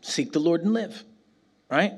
[0.00, 1.02] Seek the Lord and live,
[1.68, 1.94] right?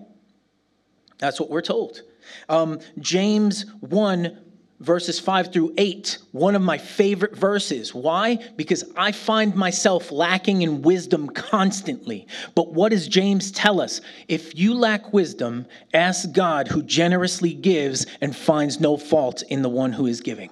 [1.18, 2.00] That's what we're told.
[2.48, 4.38] Um, James 1
[4.82, 7.94] verses 5 through 8, one of my favorite verses.
[7.94, 8.38] Why?
[8.56, 12.26] Because I find myself lacking in wisdom constantly.
[12.56, 14.00] But what does James tell us?
[14.26, 19.68] If you lack wisdom, ask God who generously gives and finds no fault in the
[19.68, 20.50] one who is giving,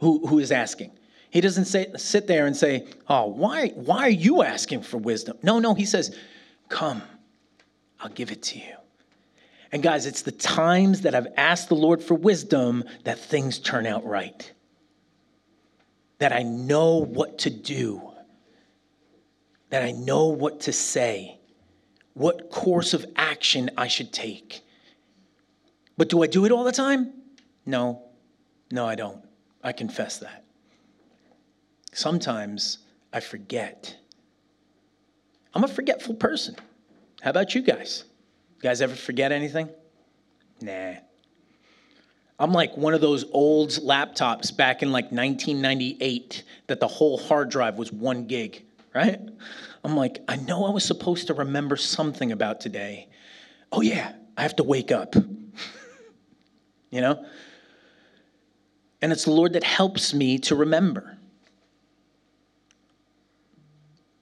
[0.00, 0.92] who, who is asking.
[1.30, 5.36] He doesn't say, sit there and say, Oh, why, why are you asking for wisdom?
[5.42, 6.16] No, no, he says,
[6.70, 7.02] Come,
[8.00, 8.77] I'll give it to you.
[9.70, 13.86] And guys, it's the times that I've asked the Lord for wisdom that things turn
[13.86, 14.50] out right.
[16.18, 18.02] That I know what to do.
[19.70, 21.38] That I know what to say.
[22.14, 24.62] What course of action I should take.
[25.96, 27.12] But do I do it all the time?
[27.66, 28.02] No.
[28.70, 29.22] No, I don't.
[29.62, 30.44] I confess that.
[31.92, 32.78] Sometimes
[33.12, 33.96] I forget.
[35.54, 36.56] I'm a forgetful person.
[37.20, 38.04] How about you guys?
[38.60, 39.68] Guys ever forget anything?
[40.60, 40.94] Nah.
[42.40, 47.50] I'm like one of those old laptops back in like 1998 that the whole hard
[47.50, 49.20] drive was one gig, right?
[49.84, 53.08] I'm like, I know I was supposed to remember something about today.
[53.72, 55.14] Oh, yeah, I have to wake up.
[56.90, 57.24] you know?
[59.00, 61.18] And it's the Lord that helps me to remember.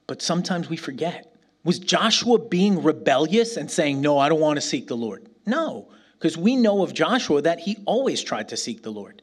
[0.07, 1.36] But sometimes we forget.
[1.67, 5.29] Was Joshua being rebellious and saying, No, I don't want to seek the Lord?
[5.47, 9.21] No, because we know of Joshua that he always tried to seek the Lord.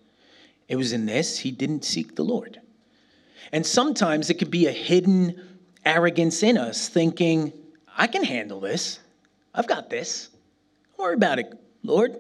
[0.68, 2.60] It was in this, he didn't seek the Lord.
[3.54, 5.42] And sometimes it could be a hidden
[5.86, 7.54] arrogance in us, thinking,
[7.98, 9.00] I can handle this.
[9.56, 10.28] I've got this.
[10.98, 12.18] Don't worry about it, Lord.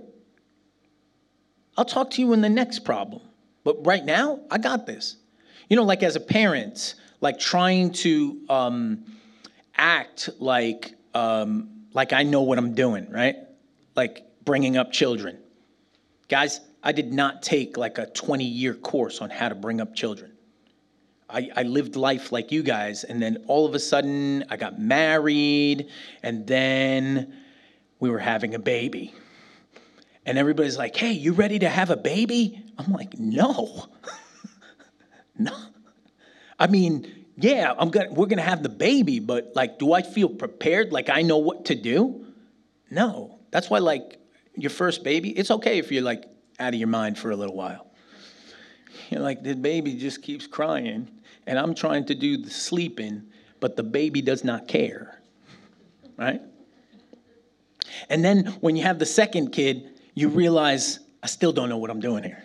[1.76, 3.24] I'll talk to you in the next problem.
[3.66, 5.18] But right now, I got this.
[5.70, 9.06] You know, like as a parent, like trying to um,
[9.76, 13.36] act like um, like I know what I'm doing, right?
[13.96, 15.38] Like bringing up children.
[16.28, 19.96] Guys, I did not take like a 20 year course on how to bring up
[19.96, 20.32] children.
[21.30, 24.80] I, I lived life like you guys, and then all of a sudden I got
[24.80, 25.90] married,
[26.22, 27.34] and then
[28.00, 29.14] we were having a baby.
[30.26, 32.64] And everybody's like, hey, you ready to have a baby?
[32.78, 33.88] I'm like, no.
[35.38, 35.56] no.
[36.60, 40.30] I mean, yeah, I'm gonna we're gonna have the baby, but like, do I feel
[40.30, 40.92] prepared?
[40.92, 42.26] Like I know what to do?
[42.90, 43.40] No.
[43.54, 44.20] That's why, like,
[44.56, 46.26] your first baby, it's okay if you're like
[46.60, 47.92] out of your mind for a little while.
[49.12, 51.08] You're like, the baby just keeps crying,
[51.46, 53.24] and I'm trying to do the sleeping,
[53.60, 55.22] but the baby does not care.
[56.18, 56.42] Right?
[58.10, 61.92] And then when you have the second kid, you realize, I still don't know what
[61.92, 62.44] I'm doing here.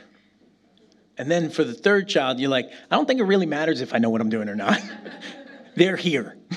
[1.19, 3.93] And then for the third child, you're like, I don't think it really matters if
[3.93, 4.81] I know what I'm doing or not.
[5.77, 6.37] They're here.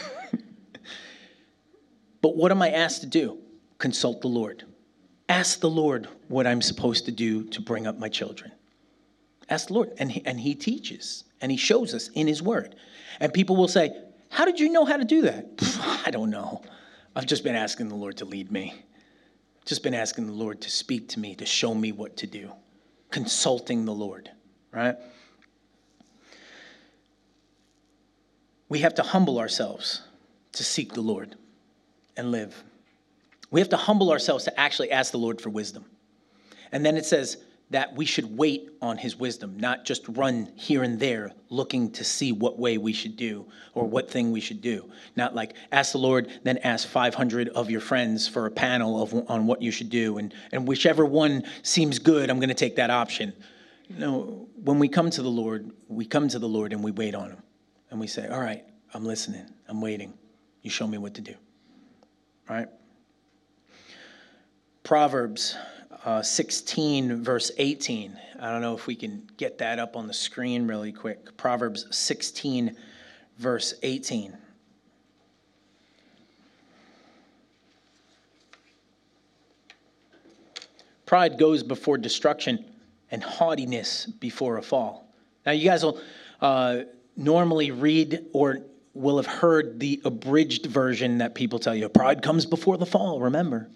[2.21, 3.39] But what am I asked to do?
[3.79, 4.63] Consult the Lord.
[5.27, 8.51] Ask the Lord what I'm supposed to do to bring up my children.
[9.49, 9.93] Ask the Lord.
[9.97, 12.75] And he, and he teaches and He shows us in His Word.
[13.19, 13.91] And people will say,
[14.29, 15.47] How did you know how to do that?
[16.05, 16.61] I don't know.
[17.15, 18.73] I've just been asking the Lord to lead me,
[19.65, 22.51] just been asking the Lord to speak to me, to show me what to do,
[23.09, 24.31] consulting the Lord,
[24.71, 24.95] right?
[28.69, 30.01] We have to humble ourselves
[30.53, 31.35] to seek the Lord
[32.15, 32.63] and live.
[33.49, 35.85] We have to humble ourselves to actually ask the Lord for wisdom.
[36.71, 37.37] And then it says,
[37.71, 42.03] that we should wait on his wisdom, not just run here and there looking to
[42.03, 44.91] see what way we should do or what thing we should do.
[45.15, 49.13] Not like ask the Lord, then ask 500 of your friends for a panel of,
[49.29, 52.75] on what you should do, and, and whichever one seems good, I'm going to take
[52.75, 53.33] that option.
[53.97, 57.15] No, when we come to the Lord, we come to the Lord and we wait
[57.15, 57.43] on him.
[57.89, 60.13] And we say, All right, I'm listening, I'm waiting.
[60.61, 61.33] You show me what to do.
[62.49, 62.67] All right?
[64.83, 65.57] Proverbs
[66.05, 68.17] uh, 16, verse 18.
[68.39, 71.37] I don't know if we can get that up on the screen really quick.
[71.37, 72.75] Proverbs 16,
[73.37, 74.37] verse 18.
[81.05, 82.65] Pride goes before destruction,
[83.11, 85.13] and haughtiness before a fall.
[85.45, 85.99] Now, you guys will
[86.39, 86.81] uh,
[87.15, 88.59] normally read or
[88.93, 93.19] will have heard the abridged version that people tell you pride comes before the fall,
[93.19, 93.69] remember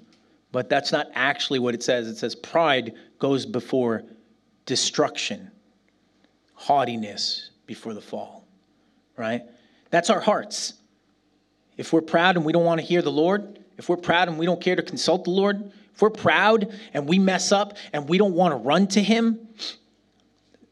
[0.55, 2.07] but that's not actually what it says.
[2.07, 4.05] It says pride goes before
[4.65, 5.51] destruction,
[6.53, 8.45] haughtiness before the fall,
[9.17, 9.41] right?
[9.89, 10.75] That's our hearts.
[11.75, 14.39] If we're proud and we don't want to hear the Lord, if we're proud and
[14.39, 18.09] we don't care to consult the Lord, if we're proud and we mess up and
[18.09, 19.47] we don't want to run to Him,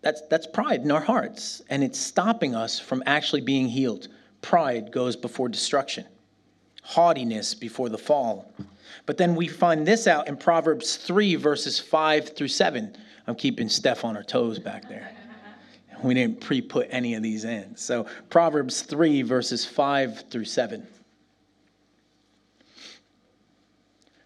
[0.01, 4.09] that's, that's pride in our hearts, and it's stopping us from actually being healed.
[4.41, 6.05] Pride goes before destruction,
[6.83, 8.53] haughtiness before the fall.
[9.05, 12.95] But then we find this out in Proverbs 3, verses 5 through 7.
[13.25, 15.09] I'm keeping Steph on her toes back there.
[16.03, 17.77] We didn't pre put any of these in.
[17.77, 20.85] So, Proverbs 3, verses 5 through 7.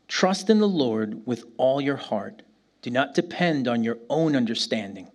[0.08, 2.42] Trust in the Lord with all your heart.
[2.82, 5.12] Do not depend on your own understanding.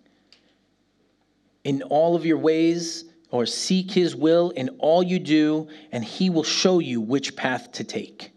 [1.63, 6.29] In all of your ways, or seek his will in all you do, and he
[6.29, 8.31] will show you which path to take.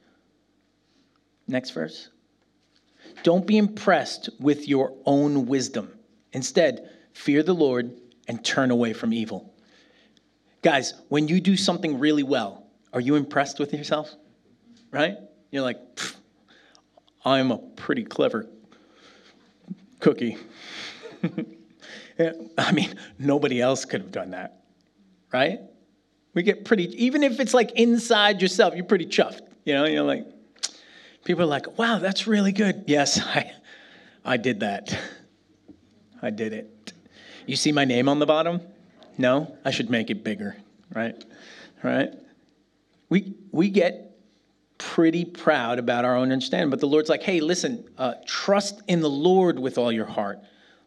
[1.46, 2.08] Next verse.
[3.22, 5.90] Don't be impressed with your own wisdom.
[6.32, 7.92] Instead, fear the Lord
[8.26, 9.54] and turn away from evil.
[10.62, 14.14] Guys, when you do something really well, are you impressed with yourself?
[14.90, 15.16] Right?
[15.50, 15.78] You're like,
[17.26, 18.46] I'm a pretty clever
[20.00, 20.38] cookie.
[22.58, 24.62] I mean, nobody else could have done that,
[25.30, 25.60] right?
[26.32, 29.40] We get pretty, even if it's like inside yourself, you're pretty chuffed.
[29.64, 30.26] You know, you're like,
[31.26, 32.84] People are like, wow, that's really good.
[32.86, 33.52] Yes, I,
[34.24, 34.96] I did that.
[36.22, 36.92] I did it.
[37.46, 38.60] You see my name on the bottom?
[39.18, 40.56] No, I should make it bigger,
[40.94, 41.22] right?
[41.82, 42.14] Right?
[43.08, 44.05] We, we get
[44.78, 49.00] pretty proud about our own understanding, but the Lord's like, hey, listen, uh, trust in
[49.00, 50.40] the Lord with all your heart.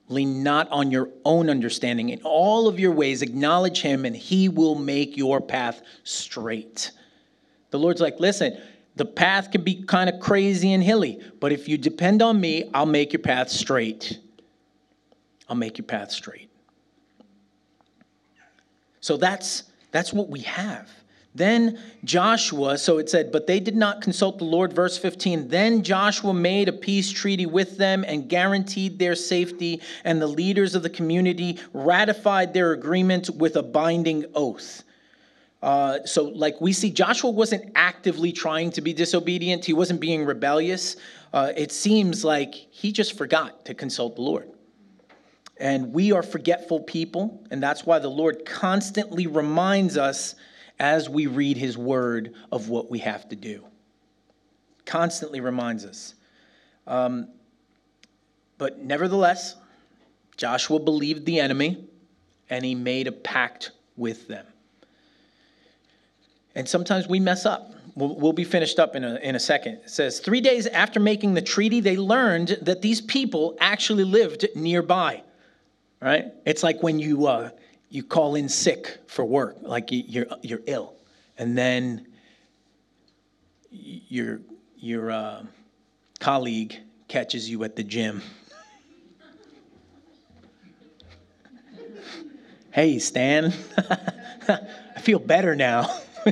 [0.08, 2.10] Lean not on your own understanding.
[2.10, 6.92] In all of your ways, acknowledge Him, and He will make your path straight.
[7.70, 8.60] The Lord's like, listen,
[8.96, 12.70] the path can be kind of crazy and hilly, but if you depend on me,
[12.74, 14.20] I'll make your path straight.
[15.48, 16.50] I'll make your path straight.
[19.02, 20.90] So that's that's what we have.
[21.36, 25.48] Then Joshua, so it said, but they did not consult the Lord, verse 15.
[25.48, 30.74] Then Joshua made a peace treaty with them and guaranteed their safety, and the leaders
[30.74, 34.84] of the community ratified their agreement with a binding oath.
[35.62, 40.26] Uh, so, like we see, Joshua wasn't actively trying to be disobedient, he wasn't being
[40.26, 40.96] rebellious.
[41.32, 44.50] Uh, it seems like he just forgot to consult the Lord.
[45.58, 50.36] And we are forgetful people, and that's why the Lord constantly reminds us
[50.80, 53.66] as we read his word of what we have to do.
[54.86, 56.16] Constantly reminds us.
[56.88, 57.28] Um,
[58.58, 59.56] but nevertheless,
[60.38, 61.86] Joshua believed the enemy
[62.50, 64.46] and he made a pact with them.
[66.56, 67.74] And sometimes we mess up.
[67.96, 69.74] We'll, we'll, be finished up in a, in a second.
[69.84, 74.48] It says, Three days after making the treaty, they learned that these people actually lived
[74.56, 75.24] nearby.
[76.02, 76.26] Right?
[76.46, 77.50] It's like when you, uh,
[77.90, 80.94] you call in sick for work, like you're, you're ill,
[81.38, 82.08] and then
[83.72, 84.40] your,
[84.78, 85.44] your uh,
[86.20, 86.78] colleague
[87.08, 88.22] catches you at the gym.
[92.72, 93.54] hey, Stan,
[94.48, 95.90] I feel better now.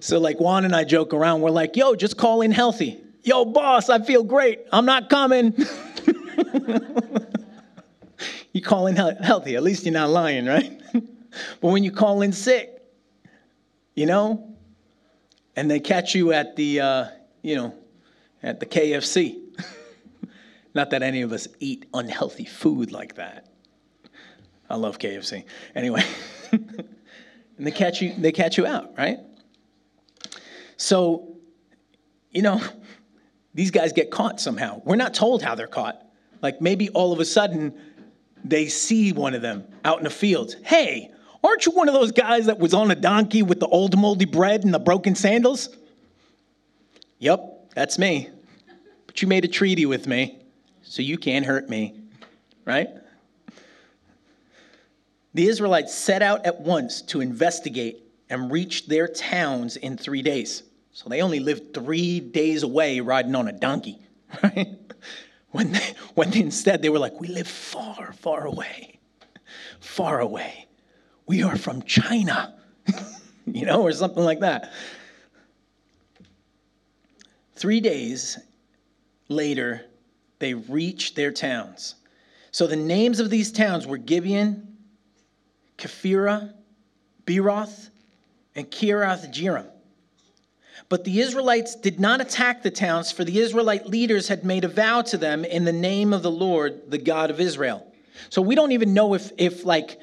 [0.00, 1.40] so like Juan and I joke around.
[1.40, 4.60] We're like, "Yo, just call in healthy." Yo, boss, I feel great.
[4.72, 5.54] I'm not coming.
[8.60, 9.56] You call in healthy.
[9.56, 10.80] At least you're not lying, right?
[10.92, 12.82] but when you call in sick,
[13.94, 14.54] you know,
[15.56, 17.06] and they catch you at the, uh,
[17.40, 17.74] you know,
[18.42, 19.40] at the KFC.
[20.74, 23.46] not that any of us eat unhealthy food like that.
[24.68, 25.44] I love KFC.
[25.74, 26.04] Anyway,
[26.52, 26.86] and
[27.58, 28.14] they catch you.
[28.16, 29.18] They catch you out, right?
[30.76, 31.36] So,
[32.30, 32.60] you know,
[33.54, 34.82] these guys get caught somehow.
[34.84, 36.06] We're not told how they're caught.
[36.42, 37.74] Like maybe all of a sudden
[38.44, 40.56] they see one of them out in the fields.
[40.64, 41.10] Hey,
[41.42, 44.24] aren't you one of those guys that was on a donkey with the old moldy
[44.24, 45.68] bread and the broken sandals?
[47.18, 48.30] Yep, that's me.
[49.06, 50.38] But you made a treaty with me,
[50.82, 52.00] so you can't hurt me,
[52.64, 52.88] right?
[55.34, 60.62] The Israelites set out at once to investigate and reached their towns in three days.
[60.92, 63.98] So they only lived three days away riding on a donkey,
[64.42, 64.78] right?
[65.52, 69.00] When, they, when instead they were like, we live far, far away,
[69.80, 70.66] far away.
[71.26, 72.54] We are from China,
[73.46, 74.72] you know, or something like that.
[77.54, 78.38] Three days
[79.28, 79.84] later,
[80.38, 81.96] they reached their towns.
[82.52, 84.76] So the names of these towns were Gibeon,
[85.78, 86.52] Kephirah,
[87.26, 87.90] Beeroth,
[88.54, 89.68] and Kiriath Jearim.
[90.88, 94.68] But the Israelites did not attack the towns, for the Israelite leaders had made a
[94.68, 97.86] vow to them in the name of the Lord, the God of Israel.
[98.28, 99.98] So we don't even know if, if like,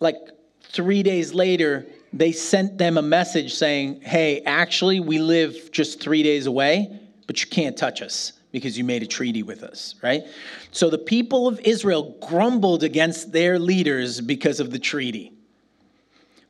[0.00, 0.16] like
[0.62, 6.22] three days later, they sent them a message saying, hey, actually, we live just three
[6.22, 10.22] days away, but you can't touch us because you made a treaty with us, right?
[10.70, 15.32] So the people of Israel grumbled against their leaders because of the treaty.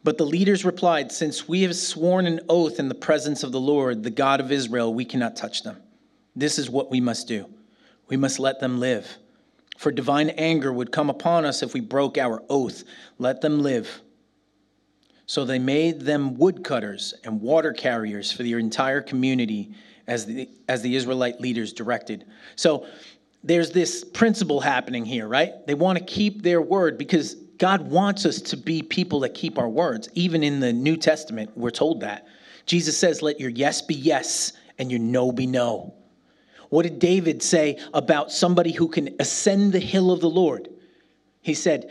[0.06, 3.58] But the leaders replied, Since we have sworn an oath in the presence of the
[3.58, 5.82] Lord, the God of Israel, we cannot touch them.
[6.36, 7.46] This is what we must do.
[8.06, 9.16] We must let them live.
[9.76, 12.84] For divine anger would come upon us if we broke our oath.
[13.18, 14.00] Let them live.
[15.26, 19.74] So they made them woodcutters and water carriers for the entire community
[20.06, 22.26] as the, as the Israelite leaders directed.
[22.54, 22.86] So
[23.42, 25.66] there's this principle happening here, right?
[25.66, 29.58] They want to keep their word because God wants us to be people that keep
[29.58, 30.08] our words.
[30.14, 32.26] Even in the New Testament, we're told that.
[32.66, 35.94] Jesus says, Let your yes be yes and your no be no.
[36.68, 40.68] What did David say about somebody who can ascend the hill of the Lord?
[41.40, 41.90] He said,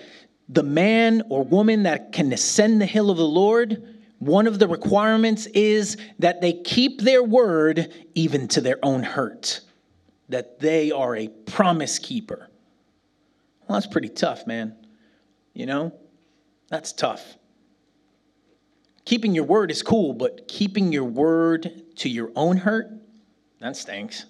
[0.49, 4.68] The man or woman that can ascend the hill of the Lord, one of the
[4.68, 9.61] requirements is that they keep their word even to their own hurt,
[10.30, 12.49] that they are a promise keeper.
[13.68, 14.76] Well, that's pretty tough, man.
[15.56, 15.93] You know,
[16.70, 17.38] that's tough.
[19.06, 22.91] Keeping your word is cool, but keeping your word to your own hurt,
[23.62, 24.26] that stinks.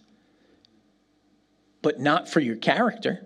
[1.81, 3.25] But not for your character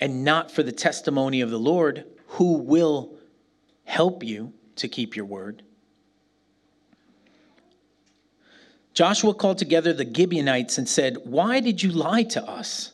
[0.00, 3.16] and not for the testimony of the Lord who will
[3.84, 5.62] help you to keep your word.
[8.92, 12.93] Joshua called together the Gibeonites and said, Why did you lie to us?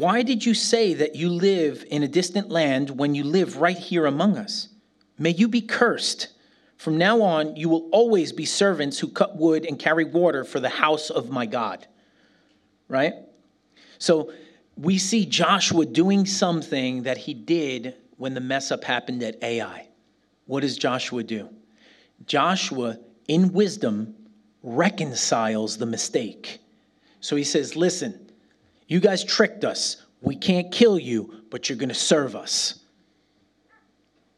[0.00, 3.76] Why did you say that you live in a distant land when you live right
[3.76, 4.68] here among us?
[5.18, 6.28] May you be cursed.
[6.78, 10.58] From now on, you will always be servants who cut wood and carry water for
[10.58, 11.86] the house of my God.
[12.88, 13.12] Right?
[13.98, 14.32] So
[14.74, 19.86] we see Joshua doing something that he did when the mess up happened at Ai.
[20.46, 21.50] What does Joshua do?
[22.24, 22.96] Joshua,
[23.28, 24.14] in wisdom,
[24.62, 26.58] reconciles the mistake.
[27.20, 28.19] So he says, Listen,
[28.90, 30.04] you guys tricked us.
[30.20, 32.80] We can't kill you, but you're going to serve us.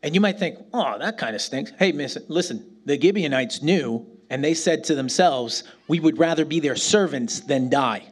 [0.02, 1.72] And you might think, oh, that kind of stinks.
[1.78, 6.60] Hey, miss, listen, the Gibeonites knew, and they said to themselves, we would rather be
[6.60, 8.04] their servants than die.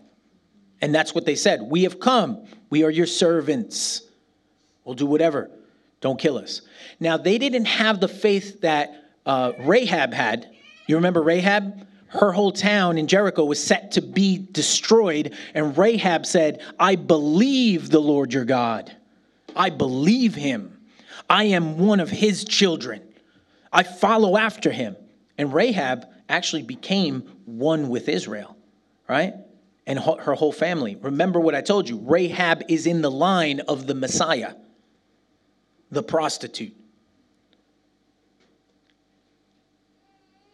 [0.81, 1.61] And that's what they said.
[1.63, 2.47] We have come.
[2.71, 4.01] We are your servants.
[4.85, 5.51] We'll do whatever.
[6.01, 6.63] Don't kill us.
[7.01, 10.51] Now, they didn't have the faith that uh, Rahab had.
[10.87, 11.87] You remember Rahab?
[12.11, 15.35] Her whole town in Jericho was set to be destroyed.
[15.55, 18.95] And Rahab said, I believe the Lord your God.
[19.55, 20.77] I believe him.
[21.29, 23.03] I am one of his children.
[23.73, 24.97] I follow after him.
[25.39, 28.57] And Rahab actually became one with Israel,
[29.09, 29.35] right?
[29.87, 30.97] And her whole family.
[30.97, 34.55] Remember what I told you Rahab is in the line of the Messiah,
[35.91, 36.75] the prostitute.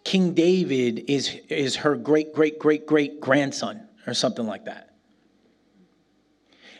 [0.06, 4.94] King David is, is her great, great, great, great grandson or something like that.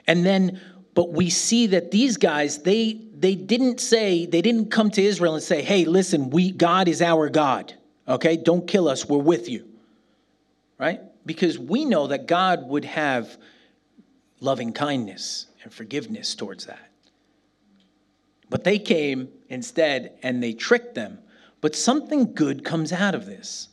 [0.06, 0.60] And then,
[0.94, 5.34] but we see that these guys, they, they didn't say, they didn't come to Israel
[5.34, 7.74] and say, hey, listen, we, God is our God.
[8.06, 8.36] Okay?
[8.36, 9.08] Don't kill us.
[9.08, 9.66] We're with you.
[10.78, 11.00] Right?
[11.26, 13.38] Because we know that God would have
[14.38, 16.92] loving kindness and forgiveness towards that.
[18.48, 21.18] But they came instead and they tricked them.
[21.60, 23.68] But something good comes out of this.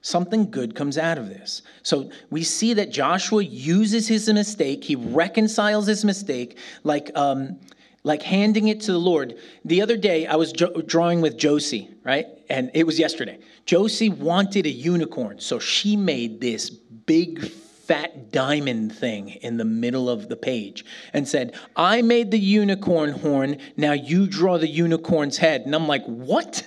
[0.00, 1.62] Something good comes out of this.
[1.82, 7.58] So we see that Joshua uses his mistake, he reconciles his mistake, like, um,
[8.04, 9.36] like handing it to the Lord.
[9.64, 12.26] The other day, I was jo- drawing with Josie, right?
[12.48, 13.38] And it was yesterday.
[13.66, 17.50] Josie wanted a unicorn, so she made this big
[17.88, 23.12] fat diamond thing in the middle of the page and said, I made the unicorn
[23.12, 25.62] horn, now you draw the unicorn's head.
[25.62, 26.66] And I'm like, what?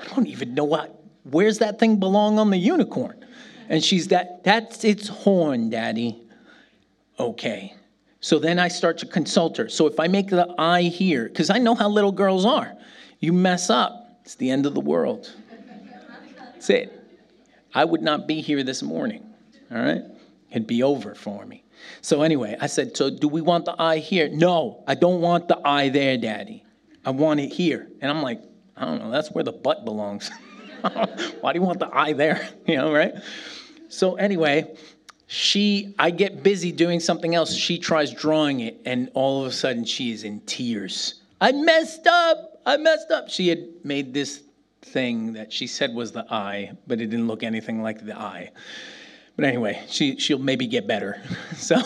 [0.00, 3.24] I don't even know what, where's that thing belong on the unicorn?
[3.68, 6.22] And she's that, that's its horn, daddy.
[7.18, 7.74] Okay.
[8.20, 9.68] So then I start to consult her.
[9.68, 12.74] So if I make the eye here, because I know how little girls are,
[13.20, 15.32] you mess up, it's the end of the world.
[16.52, 16.92] That's it.
[17.74, 19.24] I would not be here this morning.
[19.70, 20.02] All right?
[20.50, 21.64] It'd be over for me.
[22.02, 24.28] So anyway, I said, So do we want the eye here?
[24.28, 26.64] No, I don't want the eye there, Daddy.
[27.04, 27.88] I want it here.
[28.00, 28.42] And I'm like,
[28.80, 30.30] I don't know, that's where the butt belongs.
[30.80, 32.48] Why do you want the eye there?
[32.66, 33.12] You know, right?
[33.88, 34.76] So anyway,
[35.26, 37.54] she I get busy doing something else.
[37.54, 41.20] She tries drawing it, and all of a sudden she is in tears.
[41.40, 42.62] I messed up.
[42.64, 43.28] I messed up.
[43.28, 44.42] She had made this
[44.82, 48.50] thing that she said was the eye, but it didn't look anything like the eye.
[49.36, 51.22] But anyway, she, she'll maybe get better.
[51.56, 51.76] So,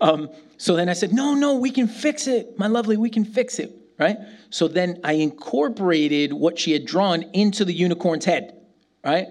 [0.00, 2.58] um, so then I said, no, no, we can fix it.
[2.58, 4.16] My lovely, we can fix it, right?
[4.50, 8.60] So then I incorporated what she had drawn into the unicorn's head,
[9.04, 9.26] right?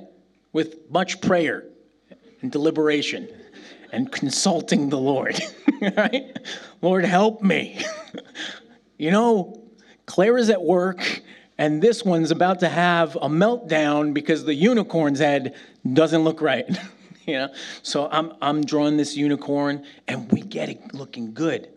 [0.54, 1.64] With much prayer
[2.42, 3.30] and deliberation
[3.92, 5.40] and consulting the Lord,
[5.98, 6.38] right?
[6.82, 7.80] Lord, help me.
[8.98, 9.64] you know,
[10.06, 11.22] Claire is at work
[11.58, 15.56] and this one's about to have a meltdown because the unicorn's head
[15.92, 16.66] doesn't look right.
[17.26, 17.50] you know?
[17.82, 21.70] So I'm, I'm drawing this unicorn and we get it looking good.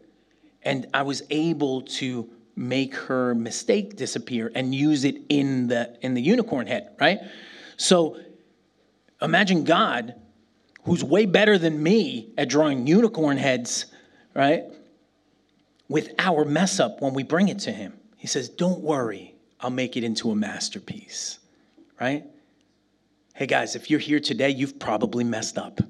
[0.63, 6.15] And I was able to make her mistake disappear and use it in the in
[6.15, 7.19] the unicorn head, right?
[7.77, 8.19] So
[9.23, 10.15] imagine God,
[10.85, 13.87] who's way better than me at drawing unicorn heads,
[14.35, 14.65] right?
[15.89, 17.95] With our mess up when we bring it to him.
[18.17, 21.39] He says, Don't worry, I'll make it into a masterpiece,
[22.01, 22.25] right?
[23.35, 25.81] Hey guys, if you're here today, you've probably messed up.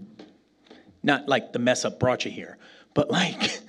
[1.02, 2.58] Not like the mess up brought you here,
[2.94, 3.60] but like,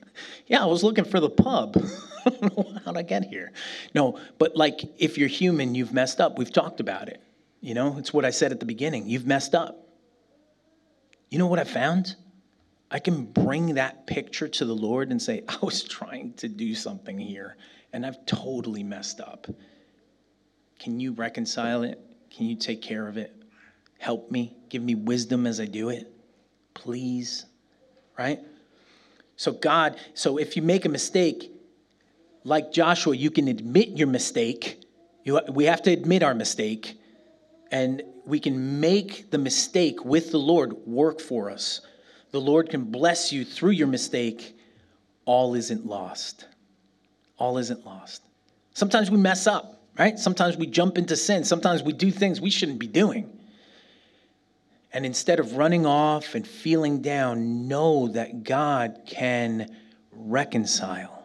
[0.46, 1.82] yeah, I was looking for the pub.
[2.26, 3.52] I don't know how'd I get here.
[3.94, 6.38] No, but like, if you're human, you've messed up.
[6.38, 7.22] We've talked about it.
[7.60, 9.08] You know, it's what I said at the beginning.
[9.08, 9.86] You've messed up.
[11.30, 12.16] You know what I found?
[12.90, 16.74] I can bring that picture to the Lord and say, I was trying to do
[16.74, 17.56] something here
[17.92, 19.46] and I've totally messed up.
[20.78, 22.00] Can you reconcile it?
[22.30, 23.34] Can you take care of it?
[23.98, 24.56] Help me.
[24.68, 26.10] Give me wisdom as I do it.
[26.74, 27.44] Please.
[28.18, 28.40] Right?
[29.36, 31.52] So, God, so if you make a mistake,
[32.44, 34.82] like Joshua, you can admit your mistake.
[35.24, 36.98] You, we have to admit our mistake,
[37.70, 41.80] and we can make the mistake with the Lord work for us.
[42.30, 44.56] The Lord can bless you through your mistake.
[45.24, 46.46] All isn't lost.
[47.38, 48.22] All isn't lost.
[48.72, 50.18] Sometimes we mess up right?
[50.18, 51.44] Sometimes we jump into sin.
[51.44, 53.30] Sometimes we do things we shouldn't be doing.
[54.94, 59.76] And instead of running off and feeling down, know that God can
[60.10, 61.19] reconcile.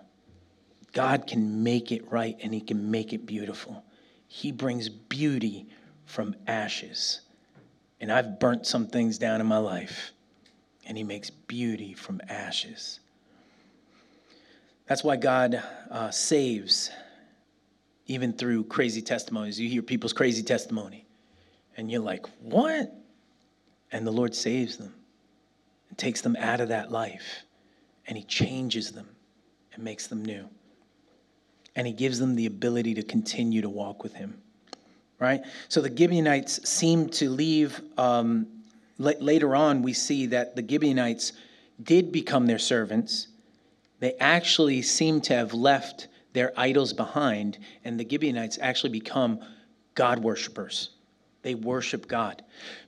[0.95, 3.83] God can make it right and He can make it beautiful.
[4.27, 5.67] He brings beauty
[6.05, 7.21] from ashes.
[7.99, 10.11] And I've burnt some things down in my life,
[10.85, 13.01] and He makes beauty from ashes.
[14.87, 16.91] That's why God uh, saves
[18.07, 19.59] even through crazy testimonies.
[19.59, 21.07] You hear people's crazy testimony,
[21.75, 22.95] and you're like, what?
[23.91, 24.93] And the Lord saves them
[25.89, 27.43] and takes them out of that life,
[28.07, 29.09] and He changes them
[29.73, 30.47] and makes them new.
[31.75, 34.41] And He gives them the ability to continue to walk with Him.
[35.19, 35.41] Right?
[35.69, 37.81] So the Gibeonites seem to leave.
[37.97, 38.47] Um,
[38.97, 41.33] later on, we see that the Gibeonites
[41.81, 43.27] did become their servants.
[43.99, 49.39] They actually seem to have left their idols behind, and the Gibeonites actually become
[49.95, 50.89] God worshippers.
[51.45, 52.41] They worship God.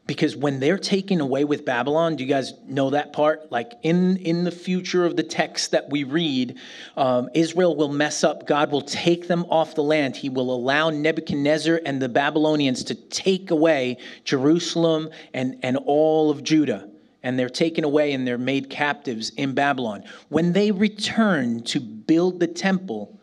[0.07, 3.51] Because when they're taken away with Babylon, do you guys know that part?
[3.51, 6.57] Like in, in the future of the text that we read,
[6.95, 8.47] um, Israel will mess up.
[8.47, 10.15] God will take them off the land.
[10.15, 16.43] He will allow Nebuchadnezzar and the Babylonians to take away Jerusalem and, and all of
[16.43, 16.89] Judah
[17.21, 20.03] and they're taken away and they're made captives in Babylon.
[20.29, 23.16] When they return to build the temple,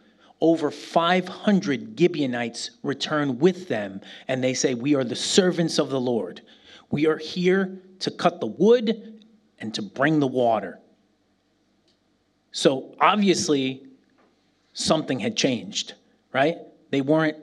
[0.45, 5.99] over 500 Gibeonites return with them, and they say, We are the servants of the
[5.99, 6.43] Lord.
[6.91, 9.25] We are here to cut the wood
[9.59, 10.81] and to bring the water.
[12.53, 13.87] So obviously,
[14.75, 15.95] something had changed,
[16.35, 16.59] right?
[16.91, 17.39] They weren't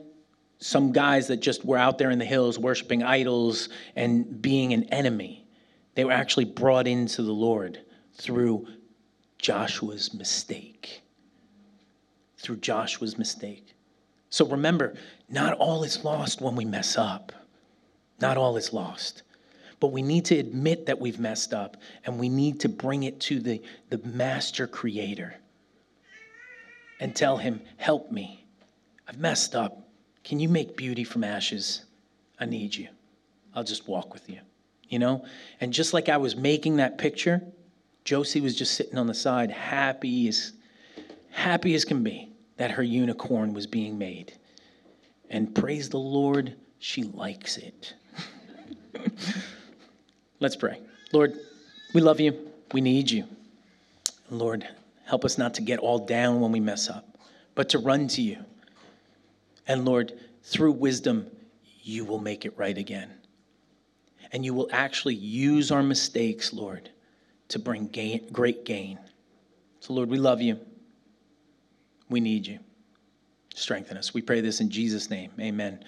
[0.60, 4.84] some guys that just were out there in the hills worshiping idols and being an
[4.93, 5.47] enemy.
[5.95, 7.82] They were actually brought into the Lord
[8.14, 8.68] through
[9.39, 11.02] Joshua's mistake.
[12.41, 13.75] Through Joshua's mistake.
[14.31, 14.95] So remember,
[15.29, 17.31] not all is lost when we mess up.
[18.19, 19.23] Not all is lost.
[19.79, 23.19] But we need to admit that we've messed up and we need to bring it
[23.21, 25.35] to the, the master creator
[26.99, 28.45] and tell him, Help me.
[29.07, 29.87] I've messed up.
[30.23, 31.83] Can you make beauty from ashes?
[32.39, 32.87] I need you.
[33.53, 34.39] I'll just walk with you.
[34.87, 35.25] You know?
[35.59, 37.41] And just like I was making that picture,
[38.05, 40.53] Josie was just sitting on the side, happy as
[41.31, 44.34] happy as can be that her unicorn was being made.
[45.30, 47.93] And praise the Lord, she likes it.
[50.39, 50.80] Let's pray.
[51.14, 51.34] Lord,
[51.93, 52.38] we love you.
[52.74, 53.26] We need you.
[54.30, 54.68] Lord,
[55.06, 57.18] help us not to get all down when we mess up,
[57.54, 58.38] but to run to you.
[59.68, 61.28] And Lord, through wisdom,
[61.82, 63.12] you will make it right again.
[64.32, 66.89] And you will actually use our mistakes, Lord,
[67.49, 68.97] to bring gain, great gain.
[69.82, 70.60] So, Lord, we love you.
[72.12, 72.59] We need you.
[73.55, 74.14] Strengthen us.
[74.14, 75.32] We pray this in Jesus' name.
[75.39, 75.84] Amen.